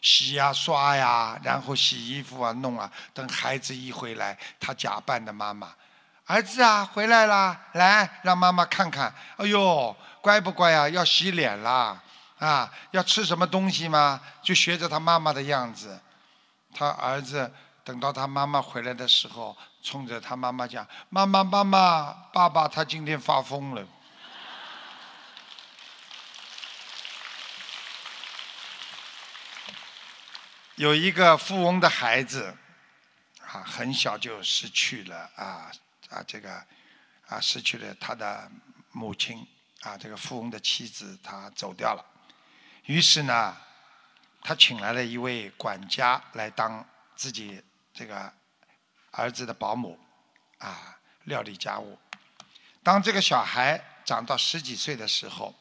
[0.06, 2.92] 洗呀刷呀，然后洗衣服啊弄啊。
[3.12, 5.74] 等孩子一回来，他假扮的妈妈，
[6.28, 9.12] 儿子啊回来啦，来让妈妈看看。
[9.38, 10.88] 哎呦，乖不乖啊？
[10.88, 12.00] 要洗脸啦，
[12.38, 14.22] 啊，要吃什么东西吗？
[14.44, 16.00] 就学着他妈妈的样子。
[16.72, 17.52] 他儿子
[17.84, 23.84] 等到他妈妈回来的时候，冲着他妈妈讲：“妈妈妈妈，爸爸他今天发疯了。”
[30.76, 32.54] 有一个富翁的孩子，
[33.40, 35.72] 啊，很小就失去了啊
[36.10, 36.54] 啊这个
[37.28, 38.52] 啊失去了他的
[38.92, 39.48] 母亲
[39.84, 42.06] 啊，这个富翁的妻子他走掉了，
[42.88, 43.56] 于是呢，
[44.42, 47.64] 他请来了一位管家来当自己
[47.94, 48.34] 这个
[49.12, 49.98] 儿子的保姆
[50.58, 51.98] 啊，料理家务。
[52.84, 55.56] 当这个小孩长到十几岁的时候，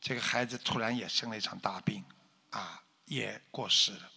[0.00, 2.04] 这个孩子突然也生了一场大病
[2.50, 4.10] 啊，也过世了。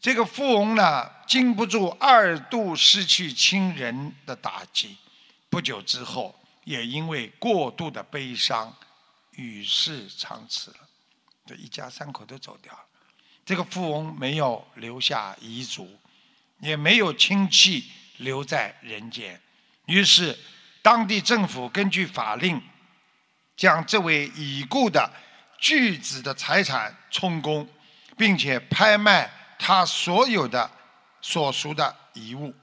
[0.00, 4.96] 这个富翁呢，经不住二度失去亲人的打击，
[5.50, 8.72] 不久之后，也因为过度的悲伤，
[9.32, 10.76] 与世长辞了。
[11.44, 12.80] 这一家三口都走掉了。
[13.44, 15.98] 这个富翁没有留下遗嘱，
[16.60, 19.40] 也没有亲戚留在人间。
[19.86, 20.38] 于是，
[20.80, 22.62] 当地政府根据法令，
[23.56, 25.10] 将这位已故的
[25.58, 27.68] 巨子的财产充公，
[28.16, 29.28] 并且拍卖。
[29.58, 30.70] 他所有的
[31.20, 32.54] 所属的遗物，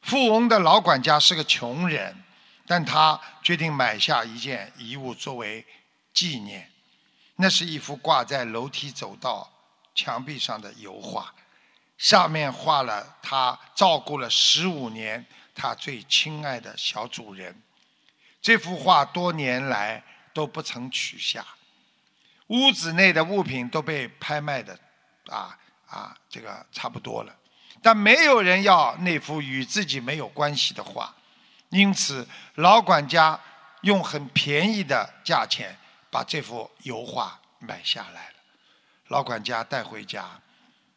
[0.00, 2.22] 富翁的老管家是个穷人，
[2.66, 5.66] 但他决定买下一件遗物作为
[6.14, 6.70] 纪念。
[7.36, 9.52] 那是一幅挂在楼梯走道
[9.94, 11.34] 墙壁上的油画，
[11.98, 17.60] 上面画了他照顾了十五年他最亲爱的小主人。
[18.40, 20.02] 这幅画多年来
[20.32, 21.44] 都不曾取下，
[22.46, 24.78] 屋子内的物品都被拍卖的
[25.28, 25.58] 啊。
[25.86, 27.32] 啊，这个差不多了，
[27.80, 31.14] 但没有人要那幅与自己没有关系的画，
[31.68, 32.26] 因此
[32.56, 33.38] 老管家
[33.82, 35.78] 用很便宜的价钱
[36.10, 38.34] 把这幅油画买下来了。
[39.08, 40.40] 老管家带回家，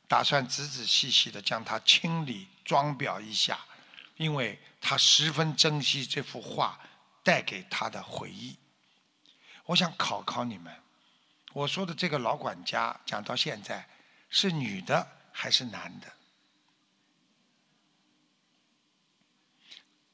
[0.08, 3.60] 打算仔仔细细的将它清理装裱一下，
[4.18, 6.80] 因为他十分珍惜这幅画
[7.24, 8.58] 带给他的回忆。
[9.66, 10.74] 我想考考你们，
[11.54, 13.88] 我说的这个老管家讲到现在。
[14.30, 16.14] 是女的还是男的？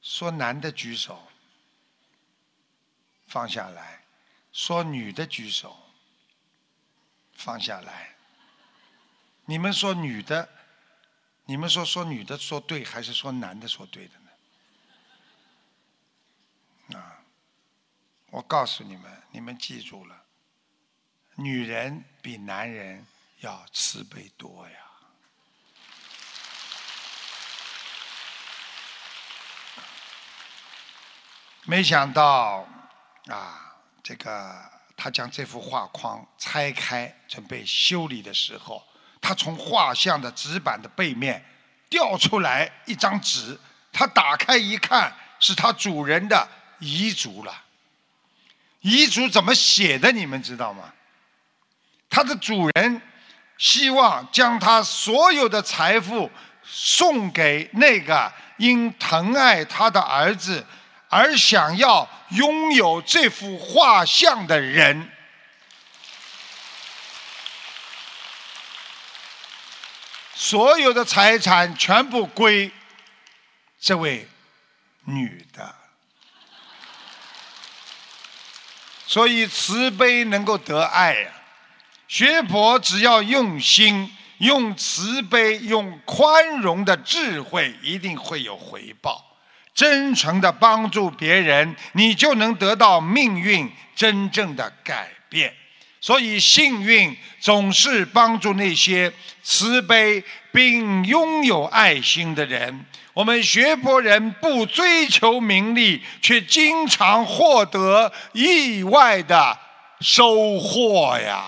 [0.02, 1.28] 说男的举手，
[3.28, 4.04] 放下来；
[4.52, 5.76] 说女的举手，
[7.34, 8.16] 放下来。
[9.46, 10.48] 你们说女的，
[11.46, 14.30] 你们说说女的说对，还是说男的说对的呢？
[17.00, 17.26] 啊！
[18.28, 20.26] 我告诉你们，你们记住了，
[21.36, 23.08] 女人比男人。
[23.42, 24.76] 要慈悲多呀！
[31.64, 32.68] 没想到
[33.28, 38.88] 啊，这个他将这幅画框拆开，准备修理的时候，
[39.20, 41.44] 他从画像的纸板的背面
[41.90, 43.60] 掉出来一张纸，
[43.92, 46.48] 他打开一看，是他主人的
[46.80, 47.64] 遗嘱了。
[48.82, 50.12] 遗嘱怎么写的？
[50.12, 50.94] 你们知道吗？
[52.10, 53.02] 他的主人。
[53.58, 56.30] 希望将他所有的财富
[56.64, 60.66] 送给那个因疼爱他的儿子
[61.10, 65.10] 而想要拥有这幅画像的人，
[70.34, 72.70] 所有的财产全部归
[73.80, 74.28] 这位
[75.06, 75.76] 女的，
[79.08, 81.32] 所以慈悲能够得爱呀。
[82.08, 89.24] 学佛只要用心、用慈悲、用宽容的智慧，一定会有回报。
[89.74, 95.54] 真诚的帮助别人，你就能得到命运真正的改变。
[96.00, 102.86] 所以幸运总是帮助那些慈悲并拥有爱心的人。
[103.14, 109.58] 我们学佛人不追求名利，却经常获得意外的
[110.00, 111.46] 收获呀！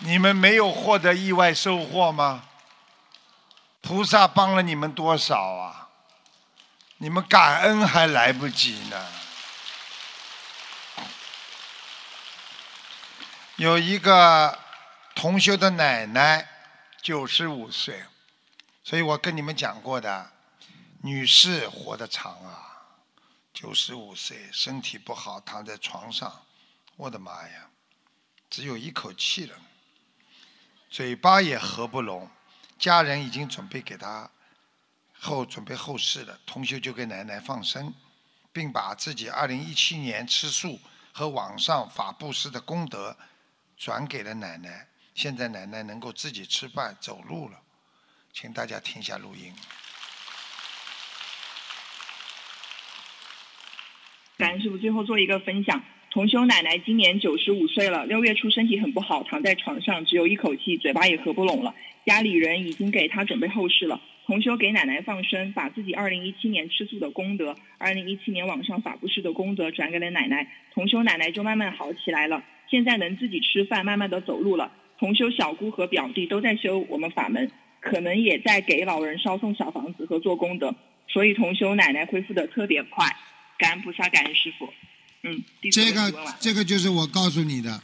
[0.00, 2.44] 你们没有获得意外收获吗？
[3.82, 5.88] 菩萨帮了你们多少啊？
[6.98, 9.06] 你们感恩还来不及呢。
[13.56, 14.58] 有一个
[15.14, 16.48] 同修的奶奶，
[17.02, 18.04] 九十五岁，
[18.82, 20.30] 所以我跟你们讲过的，
[21.02, 22.88] 女士活得长啊，
[23.52, 26.42] 九十五岁身体不好，躺在床上，
[26.96, 27.68] 我的妈呀，
[28.48, 29.56] 只有一口气了，
[30.90, 32.28] 嘴巴也合不拢，
[32.76, 34.28] 家人已经准备给他
[35.18, 37.94] 后准备后事了，同修就给奶奶放生，
[38.52, 40.80] 并把自己二零一七年吃素
[41.12, 43.16] 和网上法布施的功德。
[43.76, 47.58] 转给了奶奶，现在奶奶能够自己吃饭、走路了，
[48.30, 49.54] 请大家听一下录音。
[54.36, 55.82] 感恩师傅，最后做一个分享。
[56.10, 61.72] 同修奶奶今年九十五岁了，六月初身体很不好，躺在床上，只有一口气，嘴巴也合不拢了。
[62.04, 64.00] 家里人已经给她准备后事了。
[64.26, 70.48] 同修给奶奶放生，把自己二零一七年吃素的功德，二零一七年网上法布施的功德转给了奶奶。
[70.74, 72.42] 同修奶奶就慢慢好起来了。
[72.68, 74.72] 现在能自己吃饭，慢慢的走路了。
[74.98, 77.48] 同修小姑和表弟都在修我们法门，
[77.78, 80.74] 可能也在给老人烧送小房子和做功德，
[81.06, 83.06] 所以同修奶奶恢复的特别快。
[83.58, 84.68] 感恩菩萨，感恩师傅。
[85.22, 87.82] 嗯，这个这个就是我告诉你的，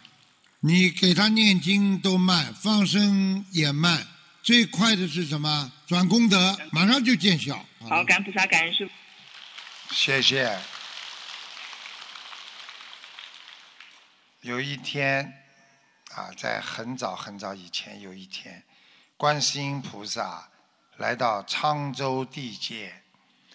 [0.61, 4.07] 你给他念经都慢，放生也慢，
[4.43, 5.73] 最快的是什么？
[5.87, 7.65] 转功德，马上就见效。
[7.81, 8.93] 好，感恩菩萨，感恩师傅。
[9.95, 10.59] 谢谢。
[14.41, 15.33] 有一天，
[16.15, 18.65] 啊，在很早很早以前，有一天，
[19.17, 20.49] 观世音菩萨
[20.97, 23.03] 来到沧州地界，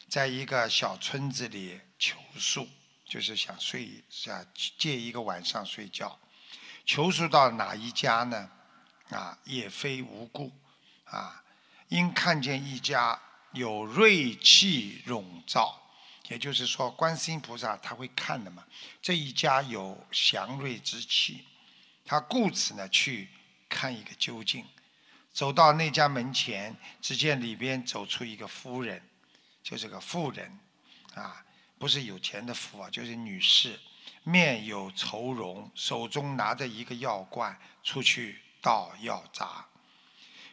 [0.07, 2.67] 在一个小村子里求宿，
[3.12, 4.45] 就是想睡，想
[4.78, 6.18] 借一个晚上睡觉。
[6.86, 8.49] 求助到哪一家呢？
[9.09, 10.49] 啊，也非无故，
[11.03, 11.43] 啊，
[11.89, 15.78] 因看见一家有瑞气笼罩。
[16.30, 18.64] 也就是说，观世音菩萨他会看的嘛。
[19.01, 21.43] 这一家有祥瑞之气，
[22.05, 23.28] 他故此呢去
[23.68, 24.66] 看一个究竟。
[25.34, 29.05] 走到那家门前，只见里边走出一个夫人，
[29.62, 30.57] 就这个妇人，
[31.14, 31.45] 啊，
[31.82, 33.79] 不是有钱的妇啊，就是女士，
[34.21, 39.65] 面有愁容，手中拿着一个药罐出去倒药渣。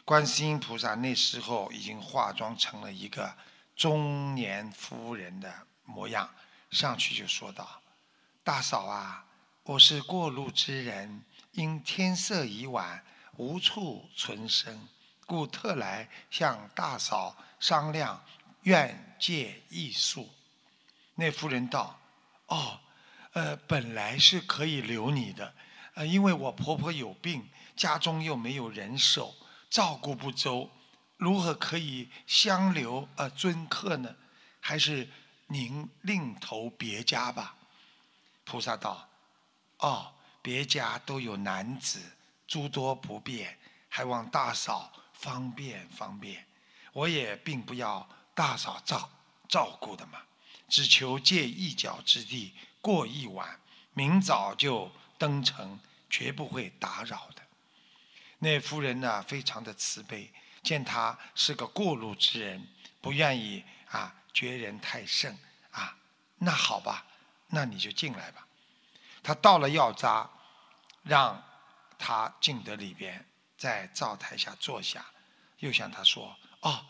[0.07, 3.37] 观世音菩萨那时候已经化妆成了一个
[3.77, 5.53] 中年夫人的。
[5.85, 6.31] 模样
[6.71, 7.83] 上去就说道
[8.43, 9.27] ：“大嫂啊，
[9.65, 11.23] 我是过路之人，
[11.53, 13.05] 因天色已晚，
[13.37, 14.89] 无处存身，
[15.27, 18.25] 故特来向大嫂商量，
[18.63, 20.31] 愿借一宿。”
[21.19, 21.99] 那夫人道
[22.47, 22.79] ：“哦，
[23.33, 25.53] 呃，本来是可以留你的，
[25.95, 29.35] 呃，因为我婆婆有病，家中又没有人手，
[29.69, 30.71] 照顾不周，
[31.17, 34.15] 如何可以相留呃尊客呢？
[34.61, 35.09] 还是？”
[35.51, 37.57] 您另投别家吧。
[38.45, 39.09] 菩萨道
[39.81, 40.13] ：“哦，
[40.43, 41.99] 别家都有男子，
[42.47, 43.59] 诸多不便，
[43.89, 46.47] 还望大嫂方便方便。
[46.93, 49.09] 我也并不要大嫂照
[49.49, 50.21] 照顾的嘛，
[50.69, 53.59] 只求借一角之地过一晚，
[53.95, 57.43] 明早就登城，绝不会打扰的。”
[58.39, 62.69] 那夫人呢，非常的慈悲，见他是个过路之人，
[63.01, 64.15] 不愿意啊。
[64.31, 65.37] 绝人太甚
[65.73, 65.97] 啊！
[66.37, 67.05] 那好吧，
[67.49, 68.47] 那你就进来吧。
[69.21, 70.31] 他倒了药渣，
[71.03, 71.43] 让
[71.99, 75.05] 他进得里边，在灶台下坐下，
[75.59, 76.87] 又向他说：“哦，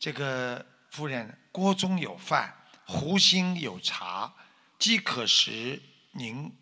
[0.00, 2.52] 这个夫人，锅中有饭，
[2.86, 4.34] 壶心有茶，
[4.78, 6.54] 饥可食，您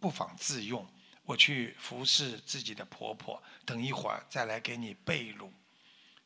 [0.00, 0.86] 不妨自用。
[1.24, 5.52] 我去服侍自己的婆婆，等一会儿再来给你备乳。”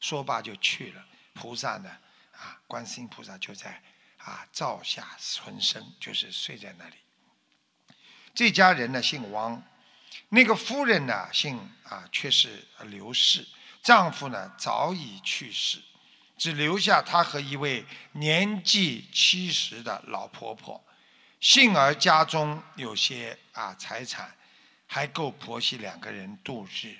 [0.00, 1.04] 说罢就去了。
[1.34, 1.90] 菩萨呢？
[2.32, 3.82] 啊，观世音菩萨就在
[4.18, 6.96] 啊灶下存身，就是睡在那里。
[8.34, 9.62] 这家人呢姓汪，
[10.28, 13.46] 那个夫人呢姓啊却是刘氏，
[13.82, 15.80] 丈夫呢早已去世，
[16.36, 20.84] 只留下她和一位年纪七十的老婆婆。
[21.40, 24.34] 幸而家中有些啊财产，
[24.86, 26.96] 还够婆媳两个人度日。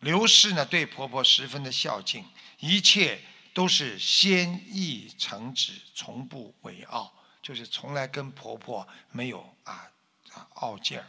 [0.00, 2.24] 刘氏呢对婆婆十分的孝敬，
[2.58, 3.20] 一切。
[3.54, 9.90] 都是先意成旨，从不为傲，就是从来跟婆婆没有啊
[10.30, 11.04] 啊傲劲儿，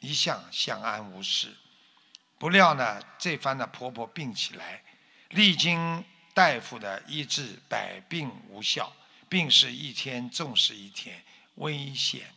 [0.00, 1.54] 一向相安无事。
[2.38, 4.82] 不料呢，这番呢婆婆病起来，
[5.30, 6.02] 历经
[6.34, 8.92] 大夫的医治，百病无效，
[9.28, 11.22] 病是一天重是一天，
[11.56, 12.32] 危险。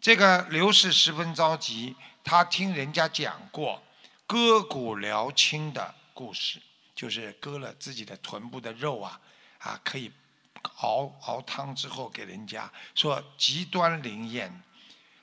[0.00, 3.82] 这个刘氏十分着急，他听人家讲过
[4.26, 6.60] 割骨疗亲的故事，
[6.94, 9.20] 就是割了自己的臀部的肉啊，
[9.58, 10.10] 啊可以
[10.78, 14.62] 熬熬汤之后给人家，说极端灵验。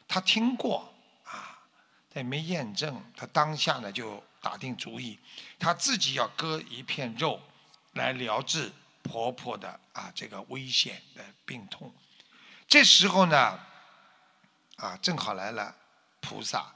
[0.08, 0.94] 他听过
[1.26, 1.60] 啊，
[2.14, 3.04] 但没验证。
[3.16, 5.18] 他当下呢就打定主意，
[5.58, 7.40] 他自己要割一片肉
[7.94, 8.72] 来疗治
[9.02, 11.94] 婆婆的啊这个危险的病痛。
[12.68, 13.60] 这时候呢。
[14.78, 15.74] 啊，正好来了
[16.20, 16.74] 菩萨，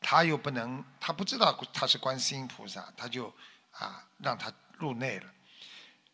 [0.00, 3.34] 他又不能，他不知道他是观世音菩萨，他就
[3.72, 5.30] 啊让他入内了。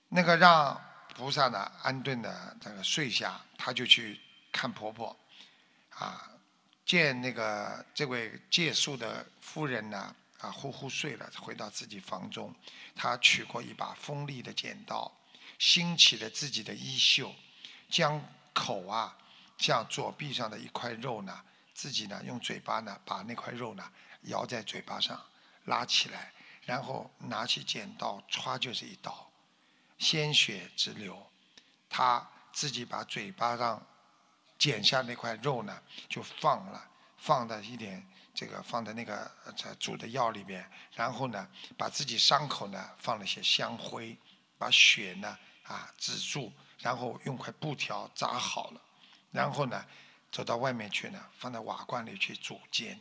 [0.09, 0.83] 那个让
[1.15, 4.19] 菩萨呢安顿的这个睡下，他就去
[4.51, 5.15] 看婆婆，
[5.91, 6.29] 啊
[6.87, 12.55] 见那个这位借宿的夫人呢啊呼呼睡了，回到自己房中，
[12.95, 15.11] 他取过一把锋利的剪刀，
[15.59, 17.35] 兴起了自己的衣袖，
[17.89, 18.23] 将
[18.53, 19.17] 口啊。
[19.59, 21.41] 像左臂上的一块肉呢，
[21.73, 25.25] 自己呢用嘴巴呢把那块肉呢咬在嘴巴上，
[25.67, 26.33] 拉起来，
[26.65, 29.31] 然后拿起剪刀歘就是一刀，
[29.99, 31.31] 鲜血直流。
[31.89, 33.87] 他自己把嘴巴上
[34.59, 38.05] 剪下那块肉呢就放了，放的一点
[38.35, 39.31] 这个放在那个
[39.79, 44.17] 煮的药里边，然后呢把自己伤口呢放了些香灰，
[44.59, 48.81] 把血呢啊止住，然后用块布条扎好了。
[49.31, 49.85] 然后呢，
[50.31, 52.99] 走到外面去呢，放在瓦罐里去煮煎。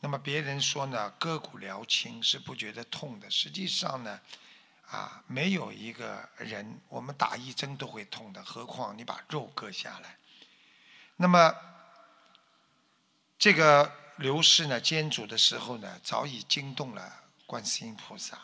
[0.00, 3.30] 那么别人说呢，割骨疗亲是不觉得痛的。
[3.30, 4.20] 实际上呢，
[4.86, 10.16] 啊，没有一个人，我们打一针都会痛的，何况你把肉割下来。
[11.16, 11.54] 那么
[13.38, 18.38] 这个刘氏呢，煎煮的时候呢，早已惊动了观世音菩萨。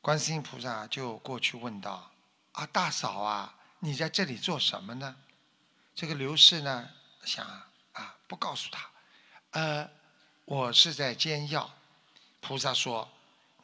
[0.00, 2.12] 观世音菩萨就过去问道
[2.52, 5.16] ：“啊，大嫂啊，你在这里做什么呢？”
[5.96, 6.90] 这个刘氏呢，
[7.24, 7.44] 想
[7.92, 8.88] 啊，不告诉他，
[9.50, 9.90] 呃，
[10.44, 11.74] 我是在煎药。
[12.40, 13.10] 菩萨说：“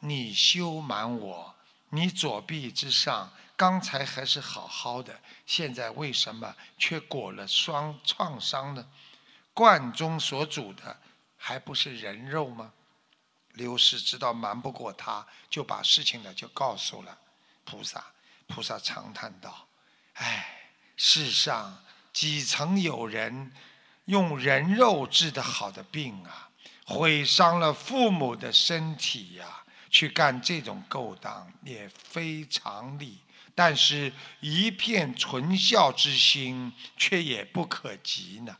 [0.01, 1.55] 你休瞒我，
[1.91, 8.85] 你左臂之上刚才还是好好的，现在为什么却裹了双创伤呢？
[9.53, 10.97] 罐中所煮的
[11.41, 12.71] 还不是人肉吗？”
[13.55, 17.17] 刘氏知道瞒不过他，就把事情呢就告诉了
[17.65, 18.05] 菩萨。
[18.47, 19.67] 菩萨长叹道
[20.13, 21.83] ：“唉，世上……”
[22.13, 23.53] 几曾有人
[24.03, 26.49] 用人肉治得好的病啊？
[26.85, 29.63] 毁伤了父母的身体呀！
[29.89, 33.19] 去干这种勾当也非常理，
[33.55, 34.11] 但是
[34.41, 38.57] 一片纯孝之心却也不可及呢。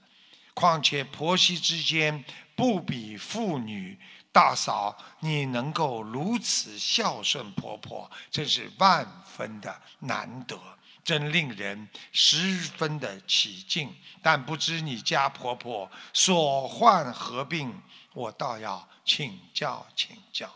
[0.54, 2.24] 况且婆媳之间
[2.62, 4.00] 不比妇女，
[4.32, 10.60] 大嫂你能够如此孝顺婆婆，真是万分的难得。
[11.04, 17.82] 真令人十分的起敬，但不知你家婆婆所患何病，
[18.14, 20.56] 我倒要请教请教。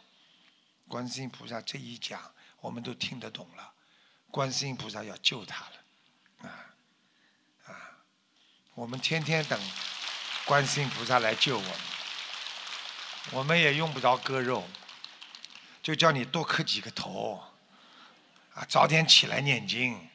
[0.87, 2.21] 观世音菩萨这一讲，
[2.61, 3.73] 我们都听得懂了。
[4.29, 6.53] 观世音菩萨要救他了，啊
[7.65, 7.73] 啊！
[8.75, 9.59] 我们天天等
[10.45, 11.71] 观世音菩萨来救我们，
[13.31, 14.63] 我们也用不着割肉，
[15.81, 17.43] 就叫你多磕几个头，
[18.53, 20.09] 啊，早点起来念经。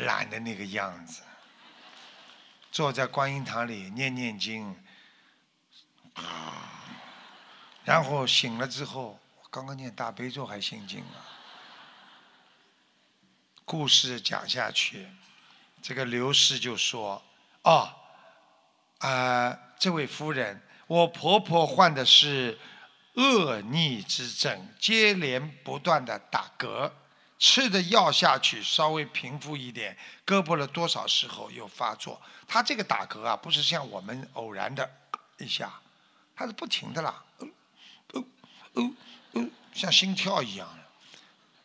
[0.00, 1.22] 懒的那个样子，
[2.70, 4.78] 坐在观音堂里念念经，
[7.82, 11.24] 然后醒了之后，刚刚念大悲咒还心经啊。
[13.64, 15.08] 故事讲下去，
[15.80, 17.22] 这个刘氏就说
[17.64, 17.90] ：“哦，
[18.98, 22.58] 啊，这位夫人，我婆婆患的是
[23.14, 26.90] 恶逆之症，接连不断的打嗝。”
[27.38, 32.18] 吃的药下去稍微平复一点，胳膊了多少时候又发作？
[32.48, 34.90] 他这个打嗝啊，不是像我们偶然的
[35.36, 35.70] 一下，
[36.34, 37.48] 他是不停的啦，哦
[38.14, 38.24] 哦
[38.72, 38.90] 哦
[39.32, 40.66] 哦，像心跳一样。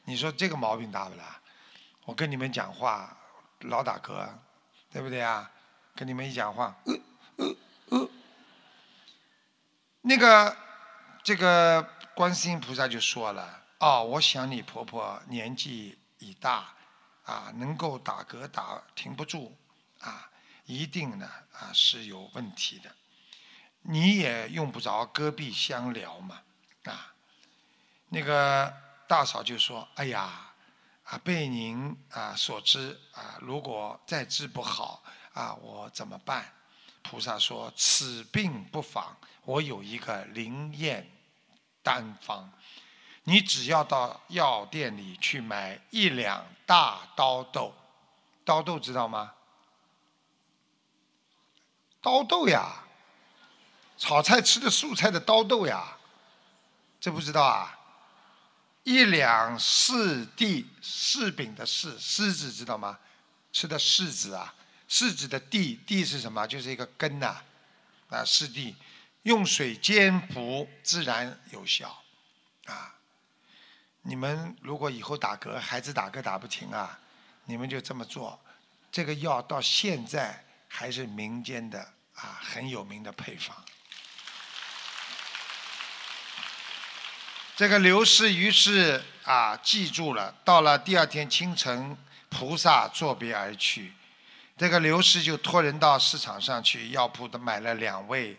[0.04, 1.40] 你说这个毛病大不大？
[2.04, 3.16] 我跟你们讲话
[3.62, 4.28] 老打嗝，
[4.92, 5.50] 对不对啊？
[5.96, 6.94] 跟你们一讲话，呃
[7.38, 7.56] 呃
[7.92, 8.10] 呃，
[10.02, 10.56] 那个
[11.24, 11.82] 这个
[12.16, 13.60] 观世音菩萨就说了。
[13.80, 16.74] 哦，我想你婆婆年纪已大，
[17.24, 19.58] 啊，能够打嗝打停不住，
[20.00, 20.30] 啊，
[20.66, 22.92] 一定呢啊是有问题的。
[23.82, 26.42] 你也用不着戈壁相疗嘛，
[26.84, 27.14] 啊，
[28.10, 28.72] 那个
[29.08, 30.54] 大嫂就说：“哎呀，
[31.06, 35.02] 啊被您啊所知啊，如果再治不好
[35.34, 36.54] 啊，我怎么办？”
[37.02, 41.10] 菩萨说：“此病不妨，我有一个灵验
[41.84, 42.52] 单方，
[43.24, 47.74] 你只要到药店里去买一两大刀豆，
[48.46, 49.34] 刀豆知道吗？
[52.02, 52.84] 刀豆呀，
[53.98, 55.98] 炒菜吃的素菜的刀豆呀，
[57.00, 57.80] 这不知道啊？
[58.84, 63.00] 一两柿地柿饼的柿柿子知道吗？
[63.52, 64.56] 吃的柿子啊。”
[64.92, 66.46] 柿子的地地是什么？
[66.46, 67.42] 就是一个根呐，
[68.10, 68.76] 啊，柿地，
[69.24, 72.02] 用水煎服，自然有效，
[72.66, 72.96] 啊，
[74.02, 77.00] 你们如果以后打嗝，孩子打嗝打不停啊，
[77.46, 78.40] 你们就这么做，
[78.92, 81.80] 这个药到现在还是民间的
[82.16, 83.56] 啊很有名的配方。
[87.56, 91.96] 这个刘氏于是啊记住了，到了第二天清晨，
[92.30, 93.94] 菩萨作别而去。
[94.58, 98.36] 这个刘氏就托人到市场上去药铺的买了两味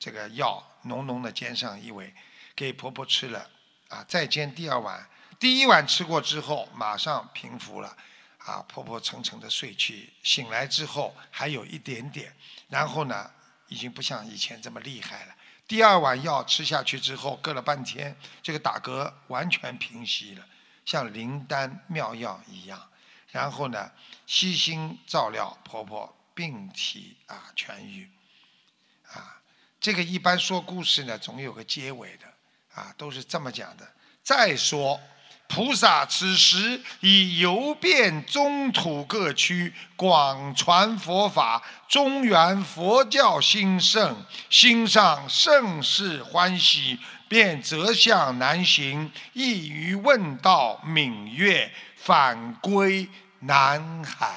[0.00, 2.12] 这个药，浓浓的煎上一味，
[2.56, 3.48] 给婆婆吃了，
[3.88, 5.06] 啊，再煎第二碗。
[5.38, 7.96] 第一碗吃过之后，马上平复了，
[8.38, 10.10] 啊，婆婆沉沉的睡去。
[10.22, 12.34] 醒来之后还有一点点，
[12.68, 13.30] 然后呢，
[13.68, 15.34] 已经不像以前这么厉害了。
[15.68, 20.46] 第二碗药吃下去之后，隔了半天，这个打嗝完全平息了，
[20.86, 22.88] 像灵丹妙药一样。
[23.30, 23.92] 然后呢，
[24.26, 28.10] 悉心照料婆婆，病体啊痊愈，
[29.80, 32.26] 这个一般说故事呢，总有个结尾的，
[32.74, 33.88] 啊，都是这么讲的。
[34.22, 35.00] 再说，
[35.48, 51.72] 菩萨此时已游遍中土各区，广传佛法，中原佛教兴盛，心上甚是欢喜，便择向南行，意于问道闽月。
[52.02, 53.06] 返归
[53.40, 54.34] 南海，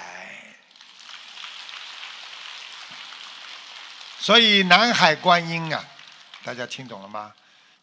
[4.23, 5.85] 所以南海观音啊，
[6.45, 7.33] 大家听懂了吗？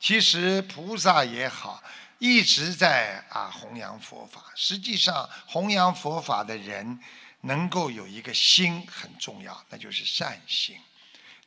[0.01, 1.83] 其实菩萨也好，
[2.19, 4.45] 一直在啊弘扬佛法。
[4.57, 6.99] 实际上，弘扬佛法的人
[7.43, 10.77] 能够有一个心很重要，那就是善心；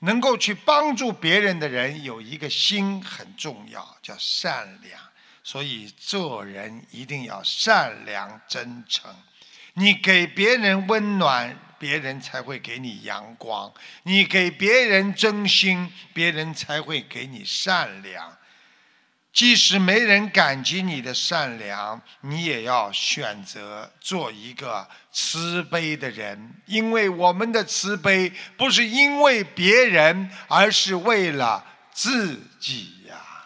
[0.01, 5.01] 能够去帮助别人的人有一个心很重要，叫善良。
[5.43, 9.11] 所以做人一定要善良真诚，
[9.73, 13.69] 你给别人温暖，别人才会给你阳光；
[14.03, 18.37] 你给别人真心，别人才会给你善良。
[19.33, 33.42] 即使没人感激你的善良，你也要选择做一个慈悲的人，因为我们的慈悲不是因为别人，而是为了自己呀。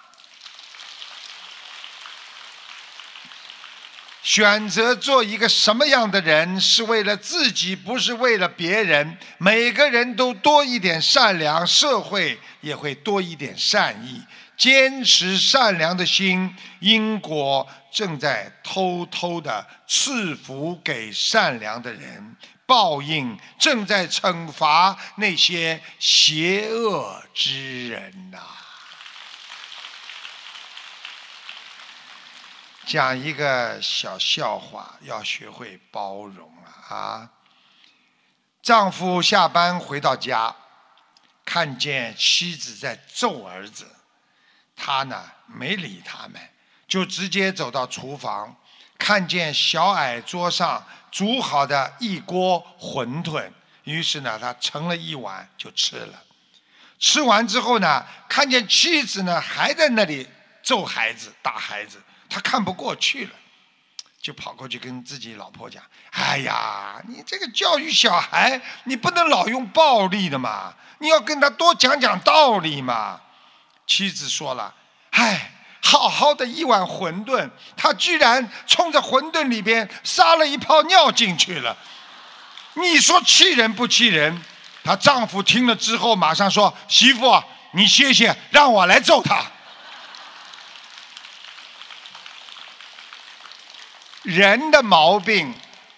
[4.28, 9.18] 选择做一个什么样的人，是为了自己，不是为了别人。
[9.38, 14.22] 每个人都多一点善良，社会也会多一点善意。
[14.58, 28.40] 坚持善良的心，因果正在偷偷的赐福给善良的人，报应正在惩罚那些邪恶之人呐。
[32.88, 37.30] 讲一个小笑话，要学会包容了啊！
[38.62, 40.56] 丈夫下班回到家，
[41.44, 43.86] 看见妻子在揍儿子，
[44.74, 46.40] 他呢没理他们，
[46.88, 48.56] 就直接走到厨房，
[48.98, 50.82] 看见小矮桌上
[51.12, 53.52] 煮好的一锅馄饨，
[53.84, 56.24] 于是呢他盛了一碗就吃了。
[56.98, 60.26] 吃完之后呢，看见妻子呢还在那里
[60.64, 62.02] 揍孩子、打孩子。
[62.30, 63.32] 他看不过去了，
[64.22, 73.22] 就跑过去跟自己老婆讲：“哎呀，你这个教育小孩，你不能老用暴力的嘛，你要跟他多讲讲道理嘛。”
[73.88, 74.74] 妻子说了
[75.12, 75.52] ：“哎，
[75.82, 81.78] 好好的一碗馄饨，他居然冲着馄饨里边撒了一泡尿进去了，
[82.74, 84.42] 你说气人不气人？”
[84.84, 89.44] 她丈夫听了之后，马上说：“媳妇，你歇歇，让我来揍他。”
[94.28, 95.54] 人的毛病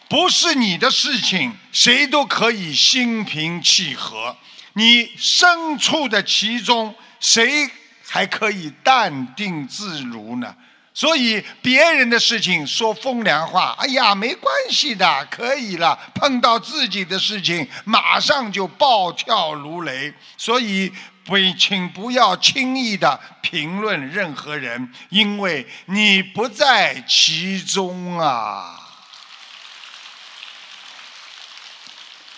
[0.07, 4.37] 不是你的事情，谁都可以心平气和。
[4.73, 7.67] 你身处的其中，谁
[8.07, 10.55] 还可以淡定自如呢？
[10.93, 15.97] 所以别人的事情说风凉话，哎呀，没关系的，可以了。
[16.13, 20.13] 碰到自己的事情，马上就暴跳如雷。
[20.37, 20.93] 所以。
[21.29, 28.75] 不，请不要轻易的评论任何人，因为你不在其中啊。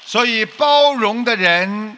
[0.05, 1.97] 所以，包容的人，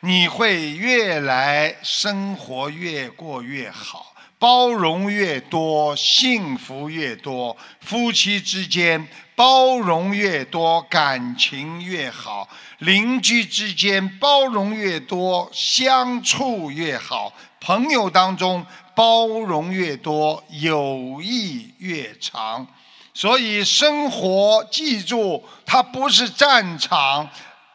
[0.00, 4.14] 你会越来生活越过越好。
[4.38, 12.46] 包容越多，幸福越多；夫妻之间包容越多，感情越好；
[12.78, 18.64] 邻居之间包容越多，相处越好；朋友当中
[18.94, 22.66] 包容越多，友谊越长。
[23.14, 27.28] 所以，生活记住，它不是战场，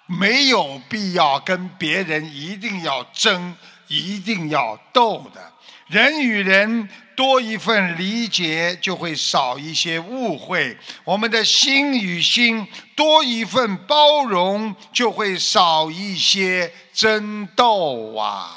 [0.06, 3.56] 没有必要跟别人一定要争，
[3.88, 5.49] 一定要斗的。
[5.90, 18.56] 人与人多一份理解，就会少一些误会；我们的心与心多一份包容，就会少一些争斗啊！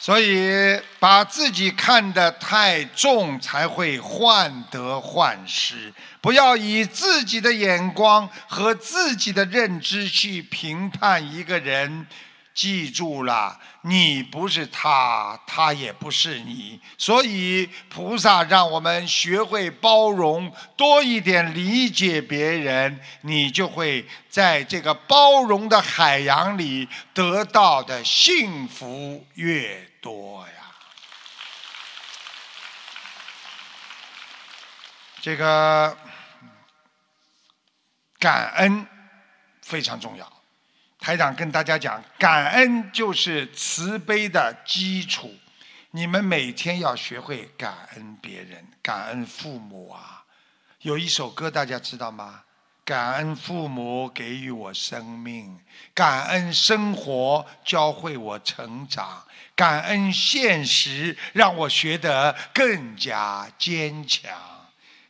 [0.00, 5.94] 所以，把自己看得太重，才会患得患失。
[6.20, 12.08] 不要以自己的眼光和自己的认知去评判一个人。
[12.60, 16.78] 记住了，你不是他，他也不是你。
[16.98, 30.52] 所以菩萨让我们学会包容，多一点理解别人，你就会在这个包容的海洋里得到的幸福越多呀。
[35.22, 35.96] 这个
[38.18, 38.86] 感恩
[39.62, 40.39] 非常重要。
[41.00, 45.34] 台长跟大家讲，感恩就是慈悲的基础。
[45.92, 50.22] 你们每天要学会感恩别人，感恩父母啊。
[50.82, 52.42] 有一首歌大家知道吗？
[52.84, 55.58] 感恩父母给予我生命，
[55.94, 59.24] 感恩生活教会我成长，
[59.54, 64.30] 感恩现实让我学得更加坚强，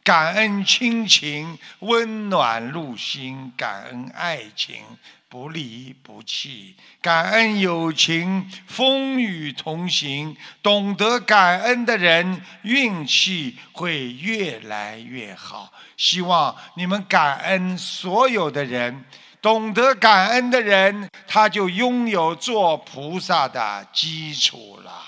[0.05, 4.85] 感恩亲情温暖入心，感恩爱情。
[5.31, 10.37] 不离不弃，感恩友情，风雨同行。
[10.61, 15.73] 懂得感恩的人，运气会越来越好。
[15.97, 19.05] 希望你们感恩所有的人，
[19.41, 25.07] 懂得感恩的人，他就拥有做菩萨的基础了。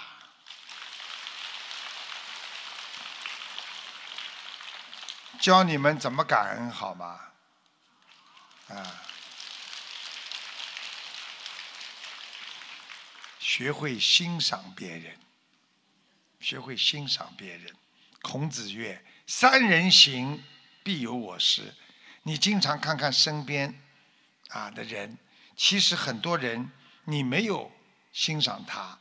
[5.41, 7.19] 教你们怎么感恩，好吗？
[8.69, 9.11] 啊。
[13.55, 15.15] 学会欣赏别人，
[16.41, 17.71] 学会欣赏别人。
[18.23, 20.43] 孔子曰：“三人行，
[20.83, 21.75] 必有我师。”
[22.25, 23.79] 你经常看看身边
[24.49, 25.19] 啊的人，
[25.55, 26.71] 其实很多人
[27.05, 27.71] 你没有
[28.11, 28.99] 欣赏他，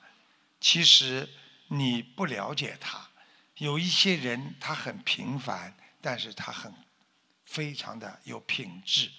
[0.60, 1.30] 其实
[1.70, 3.10] 你不了解他。
[3.56, 6.74] 有一些人他很平凡，但是他很
[7.46, 9.10] 非常的有品质，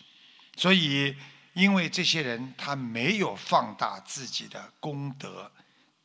[0.58, 1.16] 所以。
[1.54, 5.52] 因为这些人他没有放大自己的功德，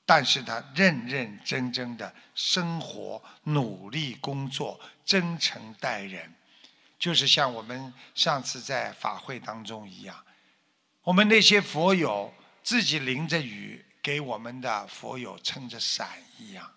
[0.06, 6.34] 但是他认认真真的生活、努力工作、真诚待人，
[7.00, 10.26] 就是像我们上次在法会当中一样，
[11.04, 12.34] 我们那些佛友
[12.64, 16.74] 自己淋着雨给我们的佛友撑着伞一样，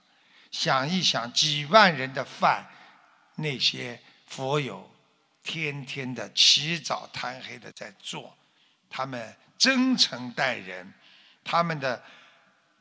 [0.50, 2.68] 想一想几万人的饭，
[3.36, 4.92] 那些佛友
[5.42, 8.36] 天天的起早贪黑的在做。
[8.90, 10.92] 他们真诚待人，
[11.44, 12.02] 他们的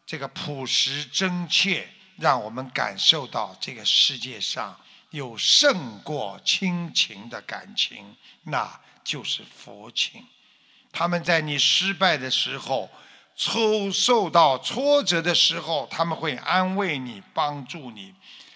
[0.05, 1.87] 这个朴实真切，
[2.17, 4.75] 让我们感受到这个世界上
[5.11, 10.25] 有胜过亲情的感情，那就是佛情。
[10.91, 12.89] 他们在你失败的时候，
[13.35, 18.13] 抽受到挫折的时候，他们会安慰你、帮助你；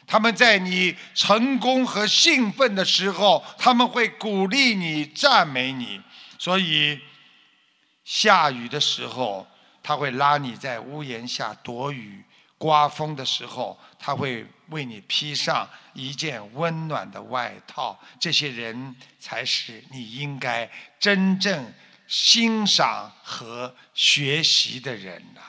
[0.08, 6.02] 他们在你成功和兴奋的时候，他们会鼓励你、赞美你。
[6.40, 7.00] 所以。
[8.06, 9.48] 下雨的时候，
[9.82, 12.24] 他会拉你在屋檐下躲雨；
[12.58, 18.00] 刮风的时候，他会为你披上一件温暖的外套。
[18.20, 21.74] 这些人才是你应该真正
[22.08, 25.42] 欣赏和学习的人呐。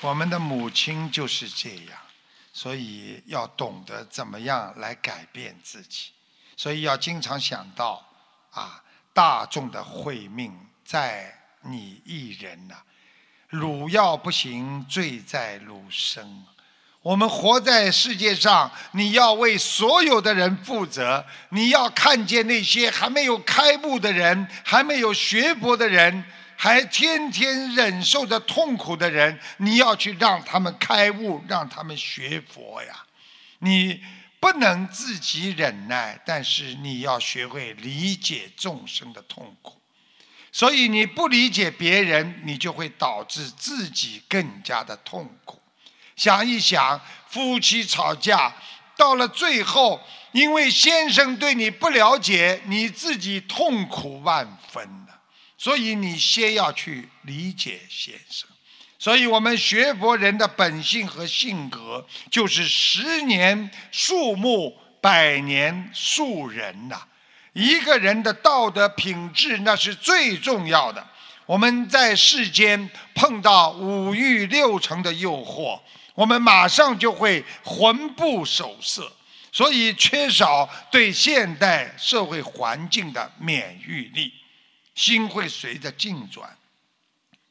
[0.00, 1.98] 我们的母亲就是这样，
[2.52, 6.10] 所以要懂得怎么样来改变自己。
[6.56, 8.04] 所以要经常想到，
[8.50, 8.82] 啊，
[9.12, 12.76] 大众的慧命在你一人呐。
[13.48, 16.44] 汝要不行，罪在汝身。
[17.02, 21.24] 我们活在世界上，你要为所有的人负责。
[21.50, 26.24] 你要看见那些还没有开悟的人，还没有学佛的人，
[26.56, 33.04] 还天天忍受着痛苦的人，你要去让他们开悟，让他们学佛呀。
[33.58, 34.02] 你。
[34.44, 39.80] 不能自己忍耐，但是你要学会理解众生的痛苦。
[40.52, 45.62] 所以你不理解别人，你就会导致自己更加的痛苦。
[46.14, 48.54] 想一想，夫妻吵架
[48.98, 49.98] 到了最后，
[50.32, 55.14] 因为先生对你不了解，你自己痛苦万分的。
[55.56, 58.46] 所以你先要去理解先生。
[59.04, 67.02] 所以我们学佛人的本性和性格，就是十年树木，百年树人呐。
[67.52, 71.06] 一个人的道德品质，那是最重要的。
[71.44, 75.78] 我们在世间碰到五欲六尘的诱惑，
[76.14, 79.12] 我们马上就会魂不守舍，
[79.52, 84.32] 所以缺少对现代社会环境的免疫力，
[84.94, 86.48] 心会随着境转。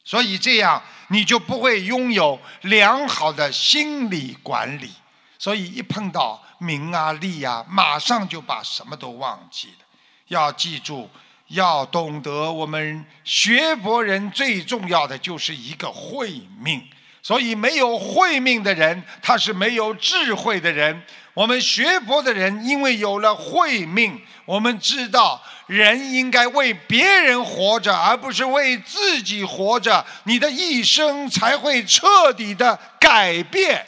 [0.06, 0.84] 所以这样，
[1.14, 4.92] 你就不会拥有良好的心理管理。
[5.38, 9.86] 所以一碰到名啊利啊，马上就把什么都忘记了。
[10.30, 11.08] 要记住，
[11.50, 16.82] 要懂得，我们学佛人最重要的就是一个慧命。
[17.24, 21.02] 所以，没有慧命的人，他是没有智慧的人。
[21.34, 33.88] 我们学佛的人，因为有了慧命，我们知道人应该为别人活着，而不是为自己活着，你的一生才会彻底的改变。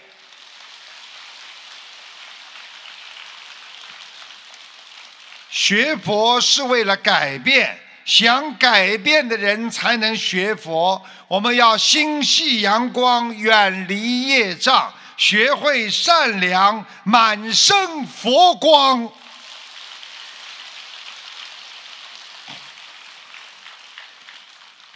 [5.50, 11.03] 学佛是为了改变，想改变的人才能学佛。
[11.28, 19.12] 我们要心系阳光，远离业障，学会善良，满身佛光。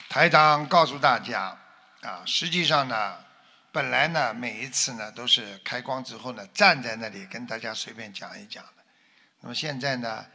[0.07, 1.57] 台长告诉大家，
[2.01, 3.15] 啊，实际上呢，
[3.71, 8.83] 本来呢，每一次呢都是开光之后呢，站在那里跟大家随便讲一讲的。
[9.41, 10.25] 那么现在呢？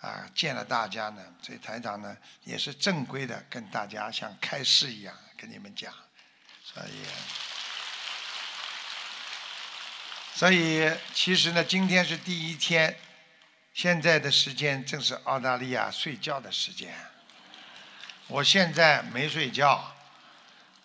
[0.00, 5.92] 啊，见了大家呢，所以台长呢也是正规的跟大家像开示一样跟你们讲，
[6.62, 7.02] 所以，
[10.34, 12.96] 所以其实呢，今天是第一天，
[13.72, 16.94] 现在的时间正是澳大利亚睡觉的时间，
[18.28, 19.92] 我现在没睡觉，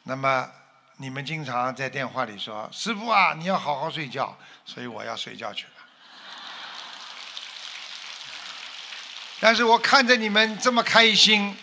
[0.04, 0.50] 那么
[0.98, 5.81] 你们经常在电话里说师傅啊，你要好好睡觉，所以我要睡觉去了。
[9.44, 11.58] 但是我看着你们这么开心，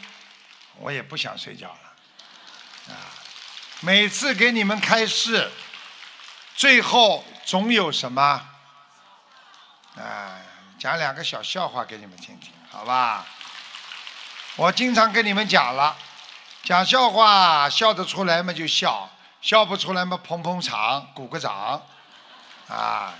[0.79, 2.93] 我也不想睡觉了。
[2.93, 3.07] 啊，
[3.81, 5.49] 每次给你们开示，
[6.57, 8.21] 最后总有什么？
[9.97, 10.41] 啊，
[10.77, 13.25] 讲两个小笑话给你们听听，好吧？
[14.57, 15.97] 我经常跟你们讲了，
[16.65, 19.09] 讲笑话笑得出来嘛就笑，
[19.41, 21.81] 笑不出来嘛捧捧场，鼓个掌，
[22.67, 23.15] 啊，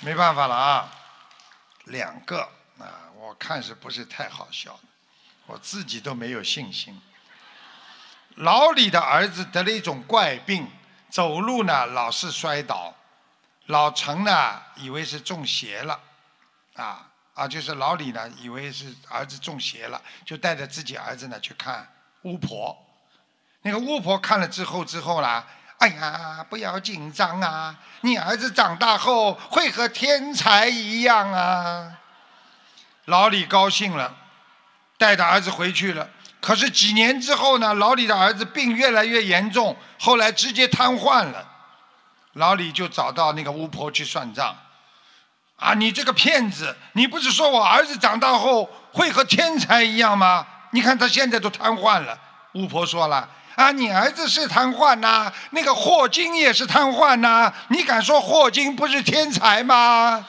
[0.00, 0.90] 没办法了啊。
[1.90, 2.40] 两个
[2.78, 4.80] 啊，我看是不是太好笑了？
[5.46, 7.00] 我自己都没有信心。
[8.36, 10.66] 老李的儿子得了一种怪病，
[11.08, 12.94] 走路呢老是摔倒。
[13.66, 16.00] 老陈呢以为是中邪了，
[16.74, 21.88] 啊啊，就是老李呢以为是儿子中邪了，就带着自己儿子呢去看
[22.22, 22.76] 巫婆。
[23.62, 25.44] 那个巫婆看了之后之后呢，
[25.80, 27.74] 哎呀，不要紧张啊！
[28.02, 31.92] 你儿子长大后会和天才一样啊！
[33.06, 34.14] 老李高兴了，
[34.98, 36.06] 带着儿子回去了。
[36.38, 41.48] 可是几年之后呢，老李的儿子病越来越严重，后来直接瘫痪了。
[42.34, 44.54] 老李就找到那个巫婆去算账。
[45.56, 46.76] 啊，你这个骗子！
[46.92, 50.46] 你不是说我儿子长大后会和天才一样吗？
[50.72, 52.18] 你看他现在都瘫痪了。
[52.52, 53.28] 巫婆说了。
[53.56, 60.26] 啊，你儿子是瘫痪呐，那个霍金也是瘫痪呐，你敢说霍金不是天才吗？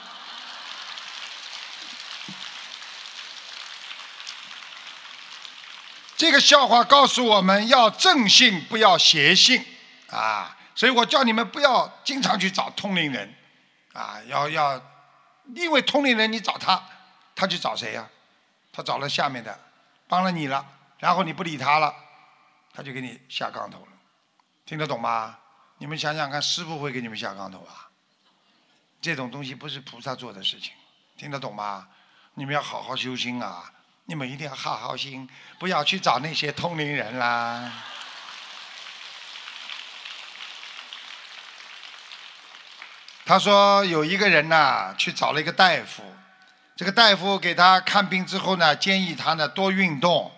[6.16, 9.64] 这个笑话告诉我们要正信，不要邪信
[10.10, 10.56] 啊！
[10.74, 13.34] 所以我叫你们不要经常去找通灵人
[13.92, 14.80] 啊，要要，
[15.54, 16.82] 因为通灵人你找他，
[17.34, 18.06] 他去找谁呀？
[18.72, 19.58] 他找了下面的，
[20.06, 20.64] 帮了你了，
[20.98, 21.94] 然后你不理他了。
[22.72, 23.92] 他就给你下杠头了，
[24.64, 25.38] 听得懂吗？
[25.78, 27.90] 你们想想看，师傅会给你们下杠头啊？
[29.00, 30.72] 这种东西不是菩萨做的事情，
[31.16, 31.88] 听得懂吗？
[32.34, 33.70] 你们要好好修心啊！
[34.06, 37.70] 你们一定要好好心，不要去找那些通灵人啦。
[43.24, 46.02] 他说有一个人呐，去找了一个大夫，
[46.74, 50.32] 这个大夫给他看病之后呢，建议他呢多运动。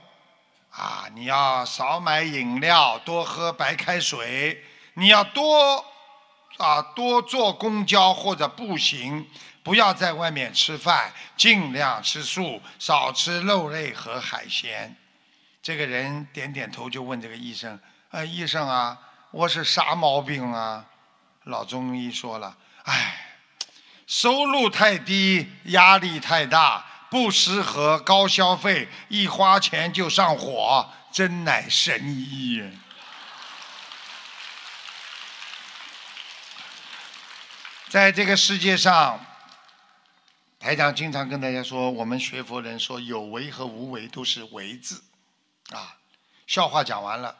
[0.77, 4.65] 啊，你要少买饮料，多喝白开水。
[4.95, 5.85] 你要多
[6.57, 9.29] 啊多坐公交或者步行，
[9.63, 14.97] 不要在外面吃饭，尽量吃素，少吃肉类和海鲜。
[15.63, 17.79] 这个人点点头，就问这个医生
[18.11, 18.99] ：“呃，医生啊，
[19.31, 20.85] 我是啥毛病啊？”
[21.45, 23.39] 老中医说了：“哎，
[24.07, 26.85] 收入太低，压力太大，
[27.15, 32.61] 不适合高消费，一花钱就上火，真乃神医。”
[37.89, 39.25] 在这个世界上，
[40.59, 45.05] 台长经常跟大家说，我们学佛人说有为和无为都是为字，
[45.71, 45.95] 啊，
[46.49, 47.37] 笑话讲完了，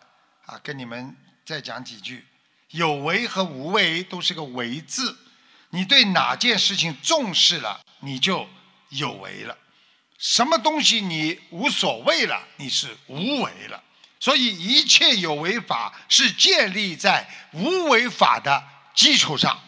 [0.47, 2.25] 啊，跟你们再讲几句，
[2.69, 5.19] 有为和无为都是个为字，
[5.71, 8.49] 你对哪件事情重视了，你就
[8.91, 9.57] 有为了；
[10.25, 13.85] 什么东西你无所谓了，你是无为了。
[14.19, 19.61] 所以一切有为法是建立在无为法的基础上。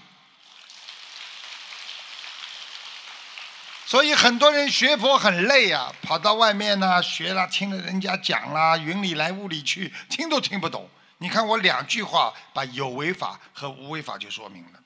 [3.84, 10.88] 所以很多人学佛很累呀、跑到外面呢学了，听了人家讲啦，云里来雾里去，听都听不懂。
[11.18, 14.80] 你看我两句话把有为法和无为法就说明了。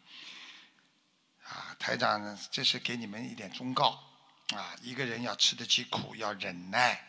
[1.45, 4.10] 啊，台长，这是给你们一点忠告
[4.55, 7.01] 啊，一个人要吃得起苦，要忍耐，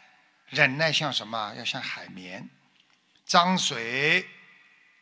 [0.50, 1.54] 忍耐像什么？
[1.56, 2.50] 要像海绵，
[3.26, 4.28] 脏水、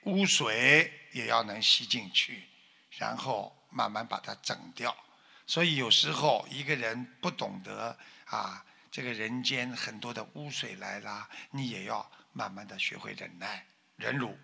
[0.03, 2.43] 污水也要能吸进去，
[2.97, 4.95] 然后慢慢把它整掉。
[5.45, 13.65] 所以有时候一个人不懂得啊，这个人间很多的污水来啦，你也要慢慢的学会忍耐、
[13.95, 14.37] 忍辱。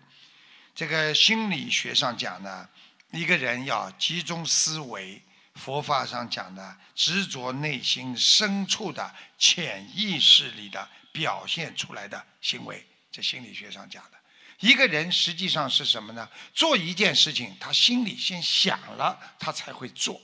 [0.74, 2.68] 这个心理学上讲呢，
[3.12, 5.22] 一个人要集中思维；
[5.56, 14.18] 佛法上讲的，执着内心深处的潜意识里的表现出来的行为，这心理学上讲的。
[14.60, 16.28] 一个人实际上是什么呢？
[16.54, 20.20] 做一件事情，他心里先想了，他才会做。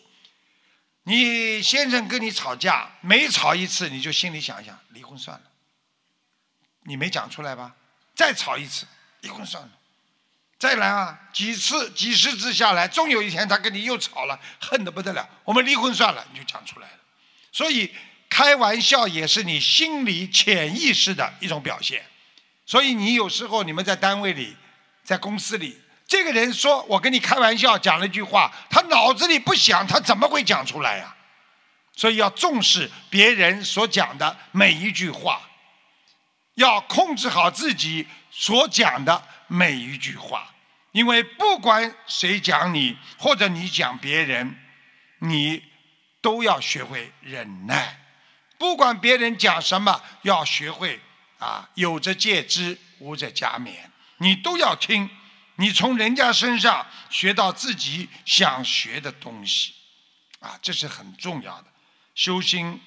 [1.02, 5.50] 你先生跟你吵架，每吵一次，你就心里想一想，离婚算了。
[6.84, 7.74] 你没讲出来吧？
[8.14, 8.86] 再吵一次，
[9.20, 9.70] 离婚算了。
[10.62, 15.28] 再来啊，几次、几十次下来，终有一天他跟你又吵了，恨得不得了。
[15.42, 16.94] 我们离婚算了，你就讲出来了。
[17.50, 17.92] 所以
[18.28, 22.04] 开玩笑也是你心理潜意识的一种表现。
[22.64, 24.56] 所以你有时候你们在单位里，
[25.02, 25.80] 在公司里。
[26.06, 31.12] 这个人说：“我跟你开玩笑，讲了一句话，他脑子里不想，他怎么会讲出来呀？
[31.96, 35.42] 所以要重视别人所讲的每一句话，
[36.54, 40.51] 要控制好自己所讲的每一句话，
[40.92, 44.56] 因为不管谁讲你，或者你讲别人，
[45.18, 45.62] 你
[46.20, 47.98] 都要学会忍耐。
[48.58, 51.00] 不管别人讲什么，要学会
[51.38, 53.72] 啊，有则戒之，无则加勉，
[54.18, 55.10] 你都要听。”
[55.56, 59.74] 你从人家身上学到自己想学的东西，
[60.40, 61.66] 啊，这是很重要的。
[62.14, 62.80] 修心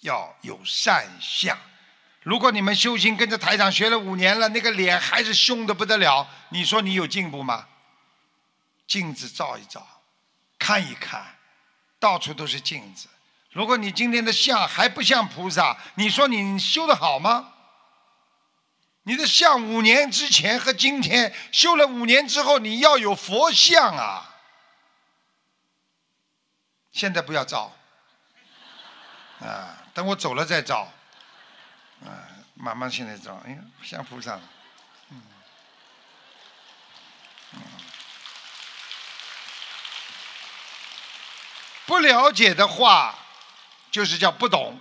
[0.00, 1.56] 要有善相。
[2.24, 7.68] 如果你们修行跟着台长学了五年了，那个脸还是凶的不得了，你说你有进步吗？
[8.86, 9.86] 镜子照一照，
[10.58, 11.36] 看一看，
[11.98, 13.08] 到处都是镜子。
[13.52, 17.52] 如果你今天的相还不像菩萨，你说你修的好吗？
[19.02, 24.36] 你的像五年之前和今天修了五年之后，你要有佛像啊！
[26.90, 27.70] 现在不要照，
[29.40, 30.90] 啊，等我走了再照，
[32.04, 34.38] 啊，慢慢现在照，哎呀，像菩萨，
[35.10, 35.22] 嗯，
[37.52, 37.60] 嗯，
[41.86, 43.18] 不了解的话，
[43.90, 44.78] 就是叫不懂，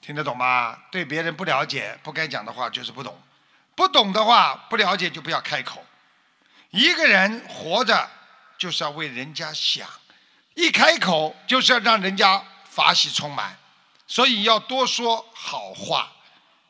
[0.00, 0.78] 听得懂吗？
[0.90, 3.20] 对别人不了解，不该讲的话就是不懂。
[3.74, 5.84] 不懂的话，不了解就不要开口。
[6.70, 8.10] 一个人活着
[8.58, 9.88] 就是要为人家想，
[10.54, 13.56] 一开口就是要让人家法喜充满，
[14.06, 16.10] 所以要多说好话。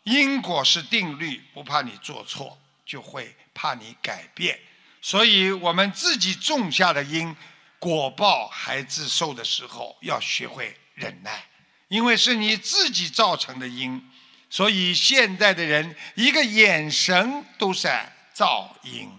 [0.05, 4.59] 因果是定律，不怕你做错，就会怕你改变。
[5.01, 7.37] 所以我们自己种下的因，
[7.79, 11.45] 果报还自受的时候，要学会忍耐，
[11.89, 14.11] 因为是你自己造成的因。
[14.51, 19.11] 所以现在的人一个眼神都在造因，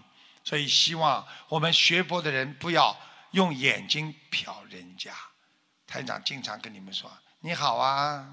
[0.44, 2.96] 所以希望我们学佛的人不要
[3.32, 5.12] 用眼睛瞟人家。
[5.86, 8.26] 台长经常跟你们说：“你好啊。”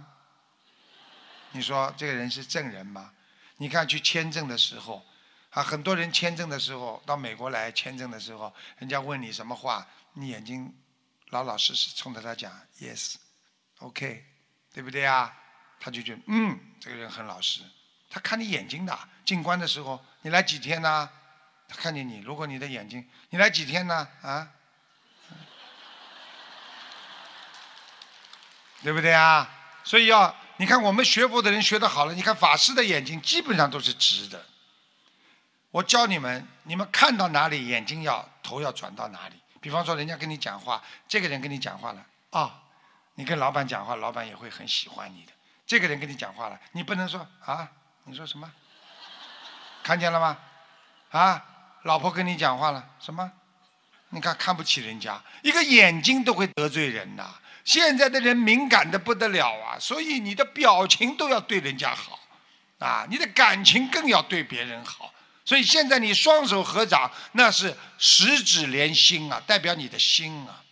[1.52, 3.14] 你说这个人是证人吗？
[3.58, 5.06] 你看去签证的时候，
[5.52, 10.74] 啊，很多人签证的时候到美国来签证的时候，人家问你什么话，你眼睛
[11.30, 14.26] 老老实实冲着他讲 “yes”，OK，
[14.74, 15.34] 对不对啊？
[15.80, 17.62] 他就觉得嗯，这个人很老实。
[18.10, 21.10] 他看你眼睛的，进关的时候，你来几天呢？
[21.68, 24.08] 他看见你，如果你的眼睛，你来几天呢？
[24.22, 24.52] 啊？
[28.84, 29.50] 对不对啊？
[29.84, 34.46] 所以要你看我们学佛的人学的好了，你看法师的眼睛基本上都是直的。
[35.72, 39.36] 我教你们，你们看到哪里，眼睛要头要转到哪里。
[39.60, 42.62] 比方说，人家跟你讲话，这个人跟你讲话了啊，
[43.16, 45.32] 你跟老板讲话，老板也会很喜欢你的。
[45.66, 47.68] 这个人跟你讲话了，你不能说啊，
[48.04, 48.52] 你说什么？
[49.82, 50.38] 看见了吗？
[51.10, 51.44] 啊，
[51.86, 53.32] 老婆跟你讲话了，什么？
[54.10, 57.34] 你看看不起人家，一个眼睛都会得罪人呐。
[57.64, 62.20] 现在的人敏感的不得了啊，所以你的表情都要对人家好，
[62.80, 65.14] 啊，你的感情更要对别人好。
[65.44, 70.64] 所以现在你双手合掌，那是十指连心啊，代表你的心啊，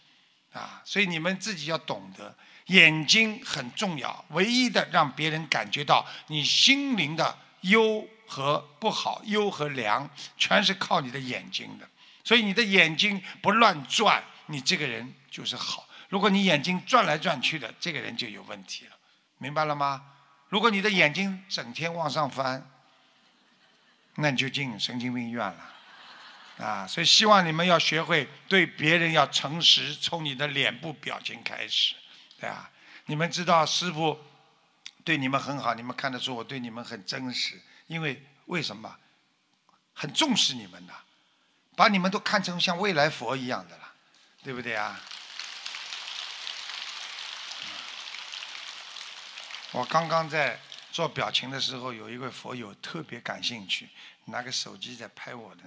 [0.53, 2.33] 啊，所以你们自己要懂得，
[2.67, 10.07] 眼睛很重要，唯一的让别人感觉到你心灵的优和不好，优和良，
[10.37, 11.87] 全是靠你的眼睛的。
[12.23, 15.87] 所以你的眼睛不乱转，你这个人就是好。
[16.09, 18.97] 如果你眼睛转来转去的，这个人就有问题了，
[19.37, 20.03] 明白了吗？
[20.49, 22.67] 如果你的眼睛整天往上翻，
[24.15, 26.87] 那你就进神经病院了，啊！
[26.87, 31.95] 所以希望你们要学会对别人要诚实，从你的脸部表情开始，
[32.39, 32.69] 对吧？
[33.05, 34.19] 你们知道师傅
[35.03, 38.97] 对你们很好，你们看得出我对你们很真实，因为为什么？
[39.93, 40.93] 很重视你们的，
[41.75, 43.93] 把你们都看成像未来佛一样的了，
[44.41, 44.99] 对不对啊？
[49.71, 50.59] 我刚刚在
[50.91, 53.87] 做表情的时候，有一位佛友特别感兴趣，
[54.25, 55.63] 拿个手机在拍我的，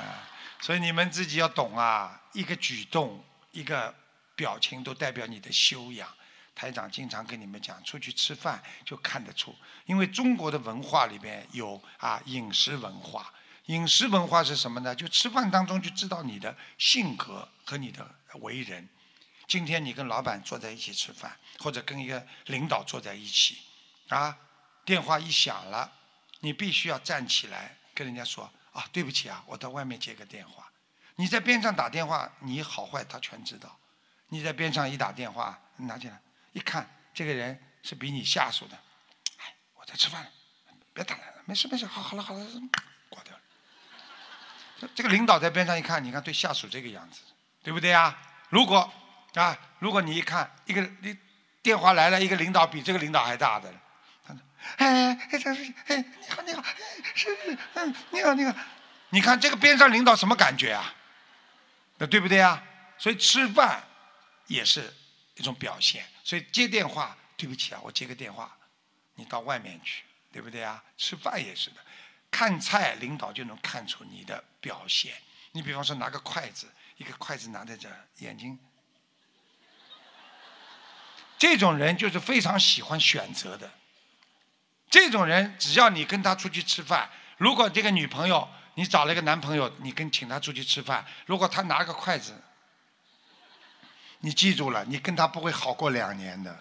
[0.00, 0.26] 啊，
[0.60, 3.94] 所以你们自己要懂啊，一个举动、一个
[4.34, 6.08] 表情都代表你的修养。
[6.54, 9.54] 台长经常跟你们讲，出去吃饭就看得出，
[9.84, 13.30] 因为中国的文化里边有啊饮食文化，
[13.66, 14.94] 饮食文化是什么呢？
[14.94, 18.10] 就吃饭当中就知道你的性格和你的
[18.40, 18.88] 为人。
[19.48, 23.58] 今天你跟老板坐在一起吃饭，或者跟一个领导坐在一起，
[24.08, 24.36] 啊，
[24.84, 25.92] 电话一响了，
[26.40, 30.70] 你必须要站起来跟人家说啊，对不起啊，我到外面接个电话。
[31.14, 33.78] 你在边上打电话，你好坏他全知道。
[34.28, 36.20] 你在边上一打电话，拿起来
[36.52, 38.76] 一看，这个人是比你下属的，
[39.38, 40.30] 哎，我在吃饭，
[40.92, 42.44] 别打来了，没事没事，好好了好了，
[43.08, 44.90] 挂掉了。
[44.94, 47.20] 这个领导在边上一看，你看对下属这个样子，
[47.62, 48.18] 对不对啊？
[48.50, 48.92] 如果
[49.40, 49.58] 啊！
[49.78, 51.16] 如果你一看一个你
[51.62, 53.72] 电话来了，一个领导比这个领导还大的，
[54.24, 54.40] 他说
[54.78, 56.64] ：“哎哎，这是哎，你好你好，
[57.14, 57.36] 是
[57.74, 58.54] 嗯，你好你好，
[59.10, 60.94] 你看这个边上领导什么感觉啊？
[61.98, 62.62] 那对不对啊？
[62.98, 63.82] 所以吃饭
[64.46, 64.94] 也是
[65.34, 66.04] 一种表现。
[66.24, 68.56] 所以接电话，对不起啊，我接个电话，
[69.14, 70.82] 你到外面去，对不对啊？
[70.96, 71.76] 吃饭也是的，
[72.30, 75.12] 看菜领导就能看出你的表现。
[75.52, 77.88] 你比方说拿个筷子，一个筷子拿在这，
[78.18, 78.58] 眼睛。
[81.38, 83.70] 这种人就是非常喜欢选择的。
[84.88, 92.40] 这种人，只要你跟他出去吃饭，如果这个女朋友你找了一个男朋友，你跟请他出去吃饭，如果他拿个筷子，
[94.20, 96.56] 你记住了，你跟他不会好过两年的。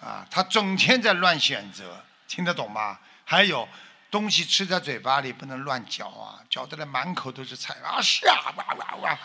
[0.00, 2.98] 啊，他整天在乱选择，听得懂吗？
[3.24, 3.68] 还有
[4.10, 9.18] 东西吃在嘴巴里不能乱嚼啊，嚼得来满口都是菜啊，是啊，哇哇哇。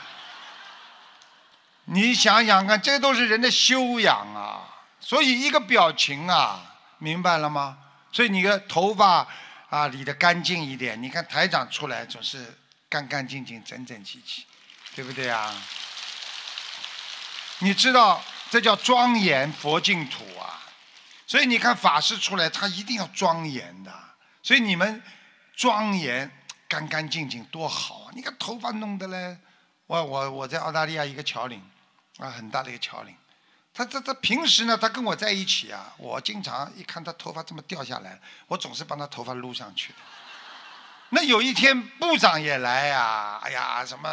[1.86, 4.62] 你想想看，这都是人的修养啊！
[5.00, 7.78] 所以一个表情啊，明白了吗？
[8.12, 9.28] 所以你的头发
[9.70, 11.00] 啊理得干净一点。
[11.02, 12.58] 你看台长出来总是
[12.90, 14.46] 干干净净、整整齐齐，
[14.96, 15.54] 对不对啊？
[17.60, 20.66] 你知道这叫庄严佛净土啊！
[21.28, 23.94] 所以你看法师出来，他一定要庄严的。
[24.42, 25.04] 所以你们
[25.56, 26.32] 庄严、
[26.68, 28.12] 干干净净多好啊！
[28.16, 29.38] 你看头发弄得嘞，
[29.86, 31.62] 我我我在澳大利亚一个桥领。
[32.18, 33.16] 啊，很大的一个桥领，
[33.74, 39.94] 他他他平时呢，他跟我在一起啊，我经常一看他头发这么掉下来，我总是帮他头发撸上去。
[41.10, 44.10] 那有一天部长也来呀，哎呀，什么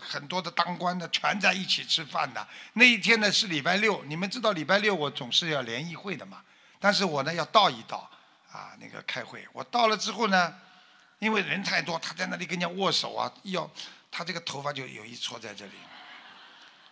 [0.00, 2.46] 很多的当官的全在一起吃饭的。
[2.72, 6.42] 那一天呢是礼拜六，你们知道礼拜六我总是要联谊会的嘛，
[6.80, 8.10] 但是我呢要到一到
[8.50, 9.46] 啊，那个开会。
[9.52, 10.54] 我到了之后呢，
[11.18, 13.70] 因为人太多，他在那里跟人家握手啊，要
[14.10, 15.72] 他这个头发就有一撮在这里。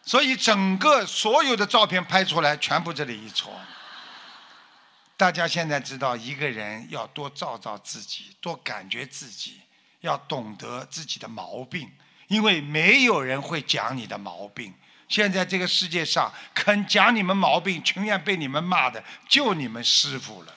[0.07, 3.53] 所以整个所有的照片拍出来，全部这里一撮。
[5.17, 9.61] 大家现在知道，一个人要多照照自己，多感觉自己，
[10.01, 11.91] 要懂得自己的毛病，
[12.29, 14.73] 因为没有人会讲你的毛病。
[15.09, 20.55] 现在这个世界上，肯讲你们毛病，情愿被你们骂的，就你们师傅了。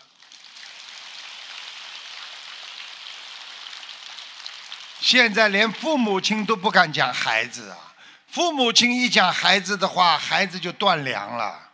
[4.99, 7.88] 现在连父母亲都不敢讲孩子啊，
[8.31, 11.71] 父母亲一讲孩子的话，孩子就断粮了，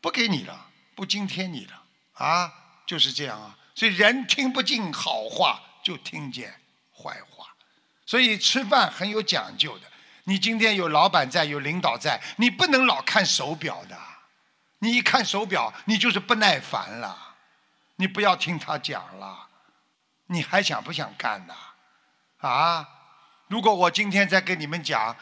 [0.00, 1.82] 不给你了，不津贴你了
[2.14, 2.52] 啊，
[2.86, 3.56] 就是这样啊。
[3.74, 6.58] 所以人听不进好话，就听见
[6.92, 7.46] 坏话。
[8.06, 9.86] 所以吃饭很有讲究的。
[10.24, 13.96] 你今天有老板在，有领导在，你不能老看手表的。
[14.78, 17.36] 你一看手表，你就是不耐烦了。
[17.96, 19.48] 你不要听他讲了，
[20.26, 21.54] 你还想不想干呢？
[22.38, 22.88] 啊！
[23.48, 25.16] 如果我今天再跟你们讲，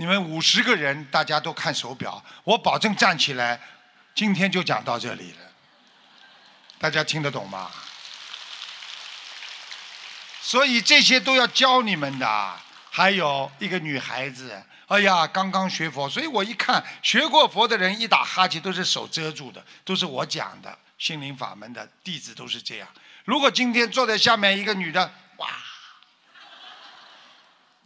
[0.00, 3.60] 你们五十个人大家都看手表，我保证站起来，
[4.14, 5.38] 今天就讲到这里了。
[6.78, 7.68] 大家听得懂吗？
[10.40, 12.56] 所以这些都要教你们的。
[12.90, 22.88] 还有一个女孩子，哎呀，刚刚学佛，所以我一看学过佛的人一打哈欠都是手遮住的，都是我讲的心灵法门的弟子都是这样。
[23.24, 25.48] 如果今天坐在下面一个女的，哇，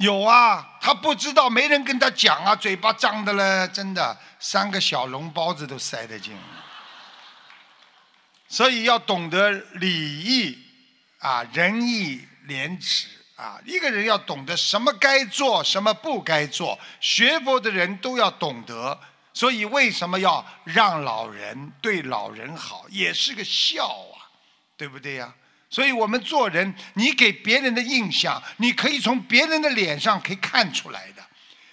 [0.02, 6.36] 有啊，他不知道，没人跟他讲啊，嘴巴张的嘞，真的三个小笼包子都塞得进。
[8.48, 10.58] 所以要懂得礼义
[11.20, 13.06] 啊，仁义廉耻。
[13.36, 16.78] 啊，一个人要懂得什么该做，什么不该做。
[17.00, 19.00] 学佛的人都要懂得，
[19.32, 24.30] 所以为什么要让老人对老人好，也是个孝啊，
[24.76, 25.32] 对不对呀？
[25.72, 31.24] 所以我们做人，你给别人的印象，你可以从别人的脸上可以看出来的。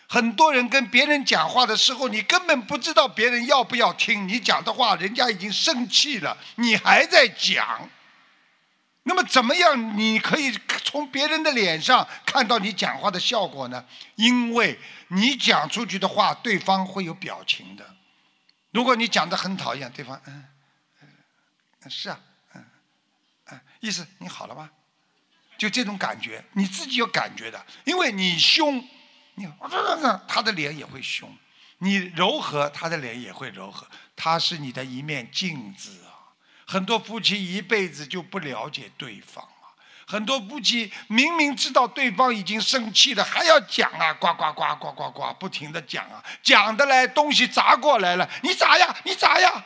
[0.07, 7.89] 很多人跟别人讲话的时候，你根本不知道别人要不要听你讲的话，人家已经生气了，你还在讲。
[9.03, 9.97] 那么怎么样？
[9.97, 13.84] 你可以从别人的脸上看到你讲话的效果呢？
[14.15, 17.85] 因为你讲出去的话，对方会有表情的。
[18.71, 20.45] 如果你讲的很讨厌，对方嗯
[21.01, 22.19] 嗯是啊
[23.80, 24.69] 意思你好了吗？
[25.57, 27.65] 就这种感觉，你自己有感觉的。
[27.84, 28.81] 因为你凶，
[29.35, 29.47] 你
[30.27, 31.27] 他的脸也会凶；
[31.80, 33.85] 你柔和，他的脸也会柔和。
[34.15, 36.31] 他是你的一面镜子啊。
[36.65, 39.73] 很多夫妻一辈子就不了解对方啊！
[40.06, 49.65] 很多夫妻明明知道对方已经生气了，还要讲啊，呱呱呱呱呱呱，不停的讲啊，讲的来东西砸过来了，你砸呀，你砸呀，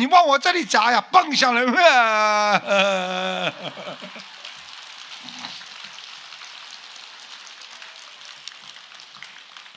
[0.00, 1.60] 你往我这里砸呀，蹦下来！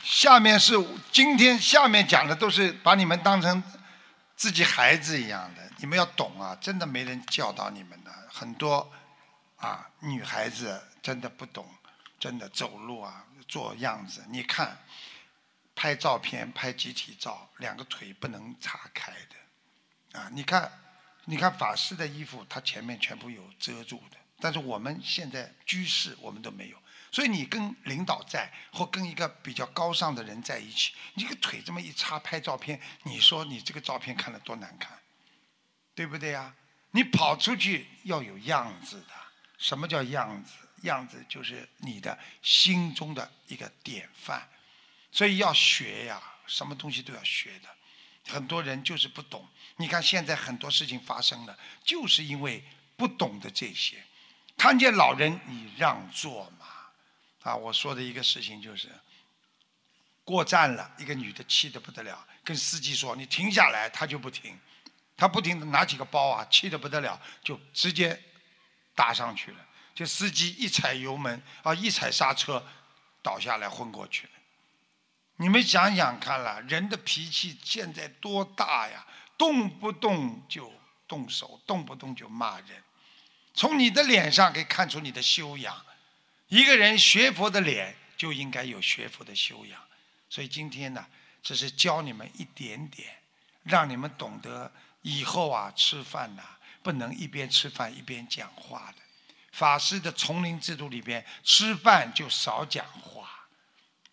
[0.02, 0.82] 下面是
[1.12, 3.62] 今天下面讲的都是把你们当成
[4.38, 5.62] 自己孩子一样的。
[5.80, 6.58] 你们要懂啊！
[6.62, 8.90] 真的没人教导你们的，很多
[9.58, 11.70] 啊女孩子真的不懂，
[12.18, 14.24] 真的走路啊做样子。
[14.30, 14.78] 你看
[15.76, 19.36] 拍照片拍集体照，两个腿不能岔开的
[20.14, 20.30] 啊！
[20.32, 20.72] 你看
[21.26, 26.78] 你看法师的衣服，他前面全部有遮住的，但是我们现在居士我们都没有。
[27.12, 34.98] 所以你跟领导在或跟一个比较高尚的人在一起，你个腿这么一插拍照片，你说你这个照片看了多难看？
[35.94, 36.56] 对不对呀？
[36.92, 39.14] 你跑出去要有样子的。
[39.58, 40.54] 什么叫样子？
[40.82, 44.50] 样子就是你的心中的一个典范。
[45.12, 47.70] 所以要学呀，什么东西都要学的。
[48.28, 49.48] 很多人就是不懂。
[49.78, 52.64] 你看现在很多事情发生了，就是因为
[52.96, 54.04] 不懂得这些。
[54.58, 56.68] 看见老人你让座嘛。
[57.42, 58.88] 啊，我说的一个事情就是，
[60.24, 64.58] 过站了一个女的气得不得了，跟司机说：“你停下来。”他就不停。
[65.18, 68.18] 他不停的拿起个包啊，气得不得了，就直接
[68.96, 69.58] 打上去了。
[69.94, 72.66] 就司机一踩油门啊，一踩刹车，
[73.22, 74.33] 倒下来昏过去了。
[75.38, 79.06] 你们想想看了，人的脾气现在多大呀？
[79.38, 80.72] 动不动就
[81.08, 82.84] 动手，动不动就骂人。
[83.54, 85.86] 从你的脸上可以看出你的修养。
[86.48, 89.80] 一个人学佛的脸就应该有学佛的修养。
[90.30, 91.06] 所以今天呢，
[91.42, 93.08] 只是教你们一点点，
[93.64, 94.72] 让你们懂得。
[95.02, 96.42] 以后啊，吃饭呐，
[96.82, 99.02] 不能一边吃饭一边讲话的。
[99.52, 103.13] 法师的丛林制度里边，吃饭就少讲话，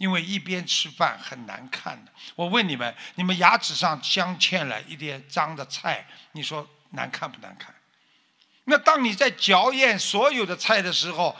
[0.00, 2.10] 因为一边吃饭很难看的。
[2.34, 7.74] 我问你们，你们牙齿上镶嵌了一点脏的菜，你说难看不难看？
[8.64, 11.36] 那当你在嚼咽所有的菜的时候，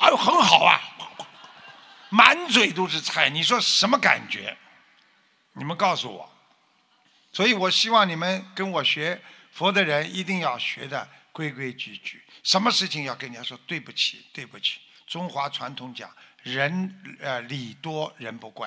[0.00, 0.78] 哎呦，很好啊，
[2.10, 4.54] 满嘴都是菜，你说什么感觉？
[5.54, 6.30] 你们告诉我。
[7.32, 9.18] 所以我希望你们跟我学
[9.50, 14.78] 佛的人一定要学的规规矩矩，什么事情要跟人家说对不起，对不起。
[15.12, 16.10] 中华传统讲
[16.42, 18.66] 人呃礼多人不怪，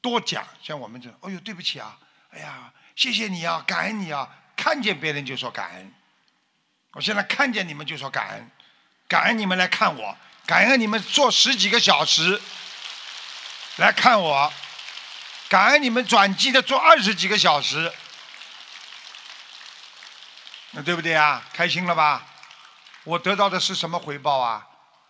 [0.00, 1.96] 多讲像我们这种，哎呦对不起啊，
[2.32, 5.94] 哎呀谢谢你啊，感恩你啊，看见别人就说感恩。
[6.94, 8.50] 我现在看见你们就说感恩，
[9.06, 12.42] 感恩你们来看我，感恩你们坐十几个小时
[13.76, 14.52] 来看我，
[15.48, 17.92] 感恩你们转机的坐二十几个小时，
[20.72, 21.44] 那对不对啊？
[21.52, 22.26] 开心了吧？
[23.04, 24.66] 我得到的是什么回报啊？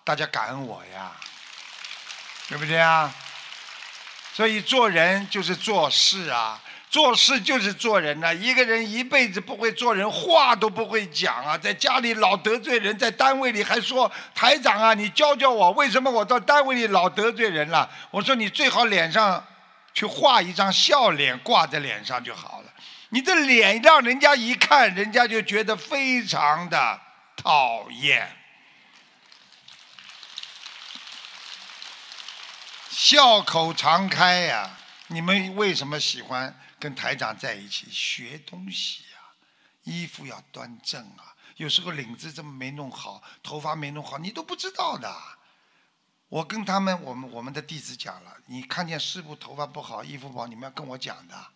[0.07, 1.11] 大家感恩我呀，
[2.49, 3.12] 对不对啊？
[4.33, 17.91] 所以做人就是做事啊，做事就是做人呐、一个人一辈子不会做人，话都不会讲啊，在家里老得罪人，在单位里还说台长啊，你教教我，为什么我到单位里老得罪人了？
[18.12, 19.45] 我说你最好脸上
[19.93, 22.73] 去画一张笑脸挂在脸上就好了。
[23.09, 27.01] 你的脸让人家一看，人家就觉得非常的
[27.35, 28.36] 讨厌。
[32.97, 34.74] 笑口常开呀、
[35.09, 39.18] 你们为什么喜欢跟台长在一起学东西呀、
[39.82, 45.14] 衣服要端正啊，有时候领子这么没弄好，头发没弄好，你都不知道的。
[46.31, 51.48] 我跟他们，我们我们的弟子讲了，你看见师傅头发不好，衣服不好，你们要跟我讲的，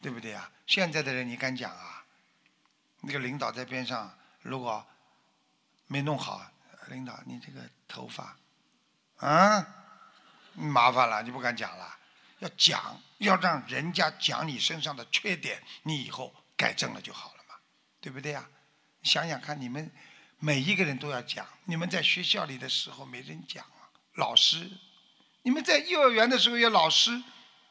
[0.00, 0.50] 对不对啊？
[0.66, 2.06] 现在的人你敢讲啊？
[3.02, 4.82] 那个领导在边上，如果
[5.88, 6.40] 没弄好，
[6.88, 8.38] 领导你这个头发，
[9.18, 9.79] 啊，
[10.54, 11.96] 麻烦了，你不敢讲了。
[12.38, 17.54] 要讲，要让人家讲你身上的缺点，你以后改正了就好了嘛，
[18.00, 18.48] 对不对呀？
[19.02, 19.90] 想想看，你们
[20.38, 21.46] 每一个人都要讲。
[21.64, 24.66] 你们在学校里的时候没人讲啊，老师；
[25.42, 27.22] 你们在幼儿园的时候有老师，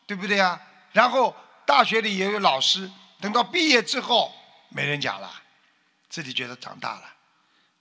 [0.06, 0.62] 对不对呀？
[0.92, 1.36] 然后
[1.66, 4.34] 大学里也有老师，等到毕业之后
[4.70, 5.42] 没人讲了，
[6.10, 7.16] 自己觉得长大了。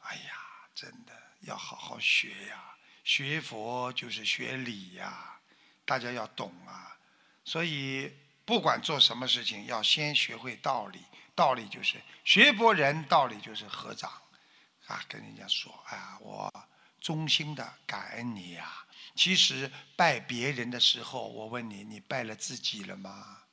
[0.01, 0.33] 哎呀，
[0.75, 2.68] 真的要好好学呀！
[3.09, 5.41] 学佛就是学理呀，
[5.87, 6.95] 大家要懂啊。
[7.43, 8.15] 所以
[8.45, 11.01] 不管做什么事情，要先学会道理。
[11.35, 14.13] 道理就是学佛人，道理就是合掌
[14.89, 16.53] 啊，跟人家说啊，我
[17.01, 23.45] 衷心的感恩你呀、其实拜别人的时候，我问你，你拜了自己了吗？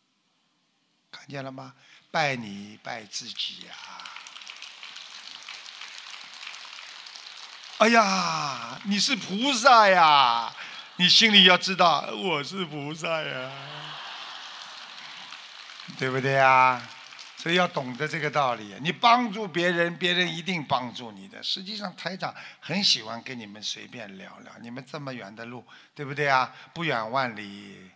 [1.09, 1.73] 看见了吗？
[2.11, 3.73] 拜你拜自己呀、
[7.77, 10.49] 哎呀，你是菩萨呀！
[10.95, 13.51] 你心里要知道，我是菩萨呀，
[15.99, 16.81] 对不对呀？
[17.35, 18.73] 所以要懂得这个道理。
[18.79, 21.43] 你帮助别人，别人一定帮助你的。
[21.43, 24.53] 实际上，台长很喜欢跟你们随便聊聊。
[24.61, 26.55] 你们这么远的路，对不对啊？
[26.73, 27.91] 不远万里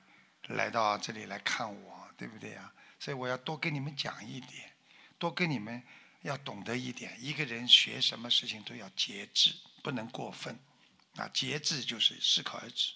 [0.47, 2.69] 来到这里来看我，对不对呀？
[2.99, 4.73] 所以我要多跟你们讲一点，
[5.18, 5.81] 多跟你们
[6.23, 7.15] 要懂得一点。
[7.18, 9.56] 一个人学什么事情都要节制，
[9.90, 10.56] 不能过分。
[11.16, 12.94] 啊，节制就是适可而止。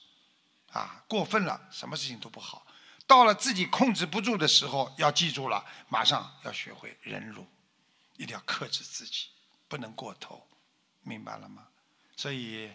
[0.72, 2.68] 啊，过分了，什么事情都不好。
[3.08, 7.48] 到了自己控制不住的时候，要记住了，马上要学会忍辱，
[8.16, 9.30] 一定要克制自己，
[9.68, 10.48] 不能过头，
[11.02, 11.64] 明白了吗？
[12.16, 12.72] 所以，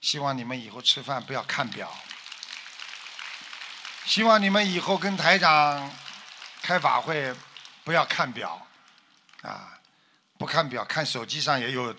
[0.00, 1.88] 希望你们以后吃饭不要看表，
[4.04, 5.88] 希望你们以后跟台长
[6.62, 7.32] 开法会
[7.84, 8.66] 不要看表，
[9.42, 9.80] 啊，
[10.36, 11.94] 不看表，看手机上也有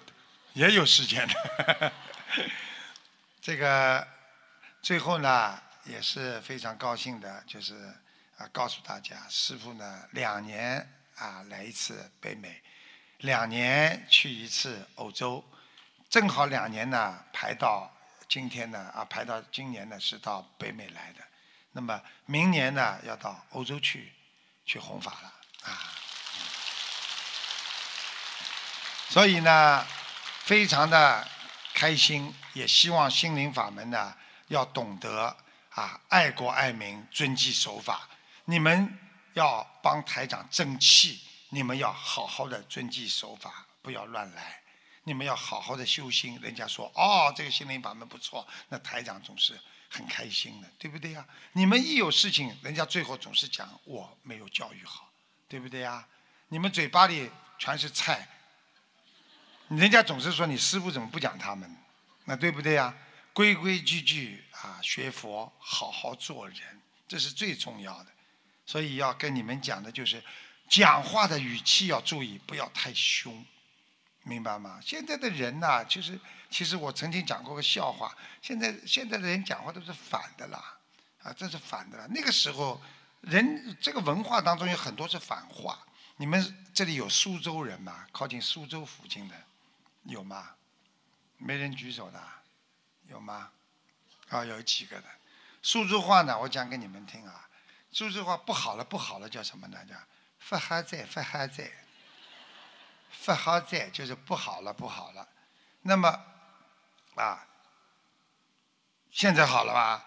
[0.53, 1.91] 也有时间的。
[3.41, 4.07] 这个
[4.81, 7.75] 最后呢，也是非常高兴的，就是
[8.37, 12.61] 啊，告诉大家，师傅呢两年啊来一次北美，
[13.19, 15.43] 两年去一次欧洲，
[16.09, 17.91] 正好两年呢排到
[18.29, 21.23] 今天呢啊排到今年呢是到北美来的，
[21.71, 24.13] 那么明年呢要到欧洲去
[24.65, 25.93] 去弘法了啊，
[29.09, 29.85] 所以呢
[30.43, 31.25] 非常的
[31.73, 34.13] 开心，也希望心灵法门呢
[34.49, 35.33] 要懂得
[35.69, 38.09] 啊爱国爱民、遵纪守法。
[38.43, 38.99] 你们
[39.35, 44.61] 要帮台长争气，你们要好好的遵纪守法，不要乱来。
[45.05, 46.37] 你们要好好的修心。
[46.41, 49.57] 人家说哦，这个心灵法门不错，那台长总是
[49.89, 51.25] 很开心的，对不对呀？
[51.53, 55.09] 你们一有事情，人家最后总是讲我没有教育好，
[55.47, 56.05] 对不对呀？
[56.49, 58.27] 你们嘴巴里全是菜，
[59.77, 61.69] 人家总是说你师傅怎么不讲他们，
[62.25, 62.93] 那对不对呀？
[63.33, 68.07] 规规矩矩啊，学佛，好好做人，这是最重要的。
[68.65, 70.23] 所以要跟你们讲的就是，
[70.69, 73.43] 讲话的语气要注意，不要太凶，
[74.23, 74.79] 明白吗？
[74.81, 76.19] 现在的人呐、其实
[76.49, 80.77] 其实我曾经讲过个笑话，现在现在的人讲话都是反的啦，
[81.23, 82.07] 啊，这是反的啦。
[82.11, 82.79] 那个时候
[83.21, 85.79] 人这个文化当中有很多是反话。
[86.17, 88.05] 你们这里有苏州人吗？
[88.11, 89.35] 靠近苏州附近的
[90.03, 90.55] 有吗？
[91.37, 92.21] 没人举手的，
[93.07, 93.51] 有吗？
[94.29, 95.07] 啊、有几个的。
[95.61, 97.47] 苏州话呢，我讲给你们听啊。
[97.91, 99.77] 苏州话不好了，不好了，叫什么呢？
[99.85, 99.95] 叫
[100.39, 101.71] 发哈在，发哈在，
[103.25, 105.27] 不好在就是不好了，不好了。
[105.81, 106.07] 那么
[107.15, 107.47] 啊，
[109.11, 110.05] 现在好了吧？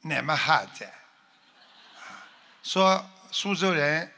[0.00, 0.94] 那么还在。
[2.62, 4.14] 说苏州人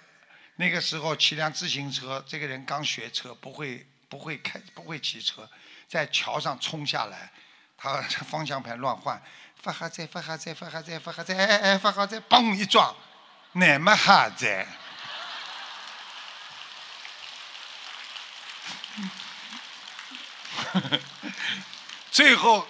[0.56, 5.49] 那个时候骑辆自行车，这个人刚学车，不会不会开不会骑车，
[5.89, 7.31] 在桥上冲下来，
[7.78, 9.23] 他方向盘乱换，
[9.57, 12.95] 发哈在发哈在发哈在发哈在，哎哎哎发哈在，嘣一撞，
[13.53, 14.66] 那么哈在。
[22.11, 22.66] 最后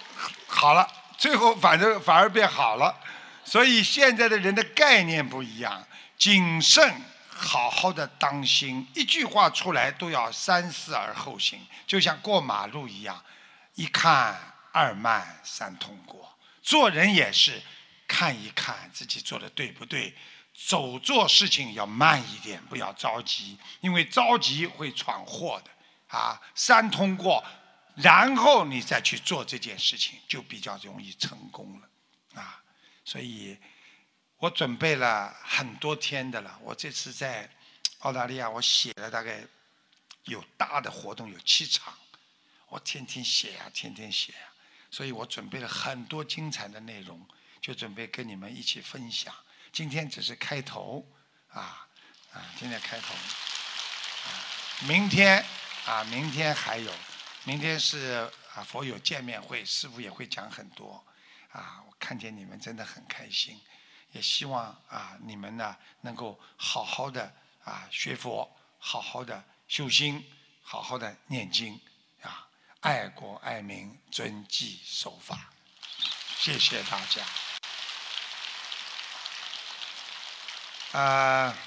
[0.47, 0.87] 好了，
[1.17, 2.95] 最后反正反而变好了，
[3.43, 5.85] 所以现在的人的概念不一样，
[6.17, 7.01] 谨慎，
[7.33, 13.23] 好好的当心，一句话出来都要三思而后行，就像过马路一样，
[13.75, 14.39] 一看
[14.71, 16.37] 二慢三通过。
[16.61, 17.61] 做人也是，
[18.07, 20.15] 看一看自己做的对不对，
[20.53, 26.41] 走做事情要慢一点，不要着急，因为着急会闯祸的啊。
[26.53, 27.43] 三通过。
[27.95, 32.63] 然后你再去做这件事情，就比较容易成功了，啊！
[33.03, 33.59] 所以，
[34.41, 36.57] 我准备了很多天的了。
[36.63, 37.47] 我这次在
[37.99, 39.45] 澳大利亚，我写了大概
[40.23, 41.93] 有大的活动有七场，
[42.67, 44.39] 我天天写呀，天天写呀。
[44.89, 47.23] 所以我准备了很多精彩的内容，
[47.61, 49.31] 就准备跟你们一起分享。
[49.71, 51.07] 今天只是开头，
[51.49, 51.87] 啊
[52.33, 54.33] 啊，今天开头，啊，
[54.87, 55.45] 明天
[55.85, 56.91] 啊，明天还有。
[57.43, 61.05] 明天是啊佛友见面会，师傅也会讲很多，
[61.51, 63.61] 啊，我看见你们真的很开心，
[64.11, 67.33] 也希望啊你们呢能够好好的
[67.63, 70.25] 啊学佛，好好的修心，
[70.61, 71.79] 好好的念经，
[72.21, 72.47] 啊，
[72.81, 75.49] 爱国爱民，遵纪守法，
[76.37, 77.23] 谢谢大家。
[80.99, 81.57] 啊，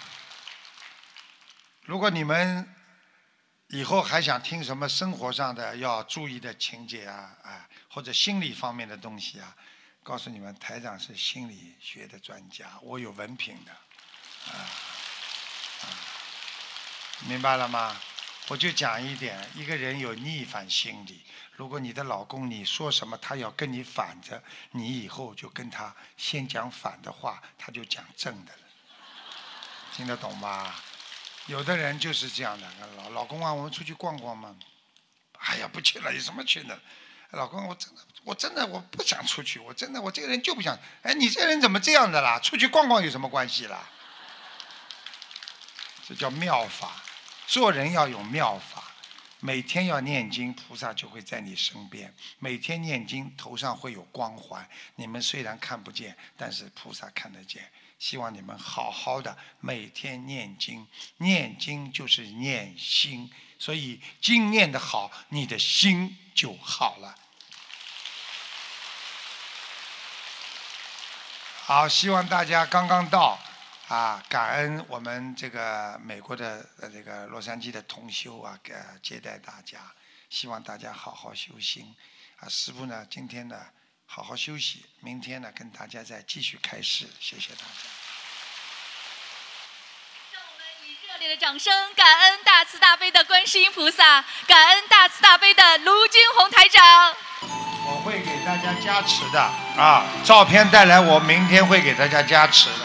[1.82, 2.70] 如果你们。
[3.68, 9.56] 以后还想听什么生活上的要注意的情节啊啊，或者心理方面的东西啊？
[10.04, 13.72] 告诉你们，台长是心理学的专家，我有文凭的，
[14.52, 14.54] 啊
[15.80, 15.84] 啊，
[17.26, 17.98] 明白了吗？
[18.48, 21.24] 我就讲一点，一个人有逆反心理，
[21.56, 28.62] 如果你的老公你说什么，他要跟你反着，你以后就跟他先讲反的话，他就讲正的了，
[29.96, 30.74] 听得懂吗？
[31.46, 34.54] 有的人就是这样的，老老公啊，我们出去逛逛嘛。
[35.38, 36.78] 哎呀，不去了，有什么去的？
[37.30, 40.78] 老公，我真的，我真的我不想出去，我真的，我这个人就不想。
[41.02, 42.40] 哎，你这人怎么这样的啦？
[42.40, 43.88] 出去逛逛有什么关系啦？
[46.08, 47.02] 这叫妙法，
[47.46, 48.82] 做人要有妙法。
[49.40, 52.14] 每天要念经，菩萨就会在你身边。
[52.38, 54.66] 每天念经，头上会有光环。
[54.96, 57.70] 你们虽然看不见，但是菩萨看得见。
[57.98, 60.86] 希望你们好好的每天念经，
[61.18, 67.14] 念经就是念心，所以经念的好，你的心就好了。
[71.66, 73.38] 好，希望大家刚刚到
[73.88, 79.80] 啊，感恩我们这个美国的呃这个洛杉矶的同修啊，给接待大家，
[80.28, 81.96] 希望大家好好修心
[82.36, 82.48] 啊。
[82.50, 83.58] 师傅呢，今天呢。
[84.06, 87.88] 好好休息，明天呢跟大家再继续开示，谢谢大家。
[90.32, 96.84] 让我们以热烈的掌声，感恩大慈大悲的观世音菩萨，感恩大慈大悲的卢军红台长。
[97.86, 99.40] 我会给大家加持的
[99.74, 102.84] 啊，照片带来，我明天会给大家加持的。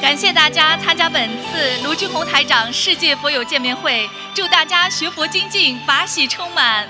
[0.00, 6.88] 感谢大家参加本次卢军红台长世界佛友见面会，祝大家学佛精进，法喜充满。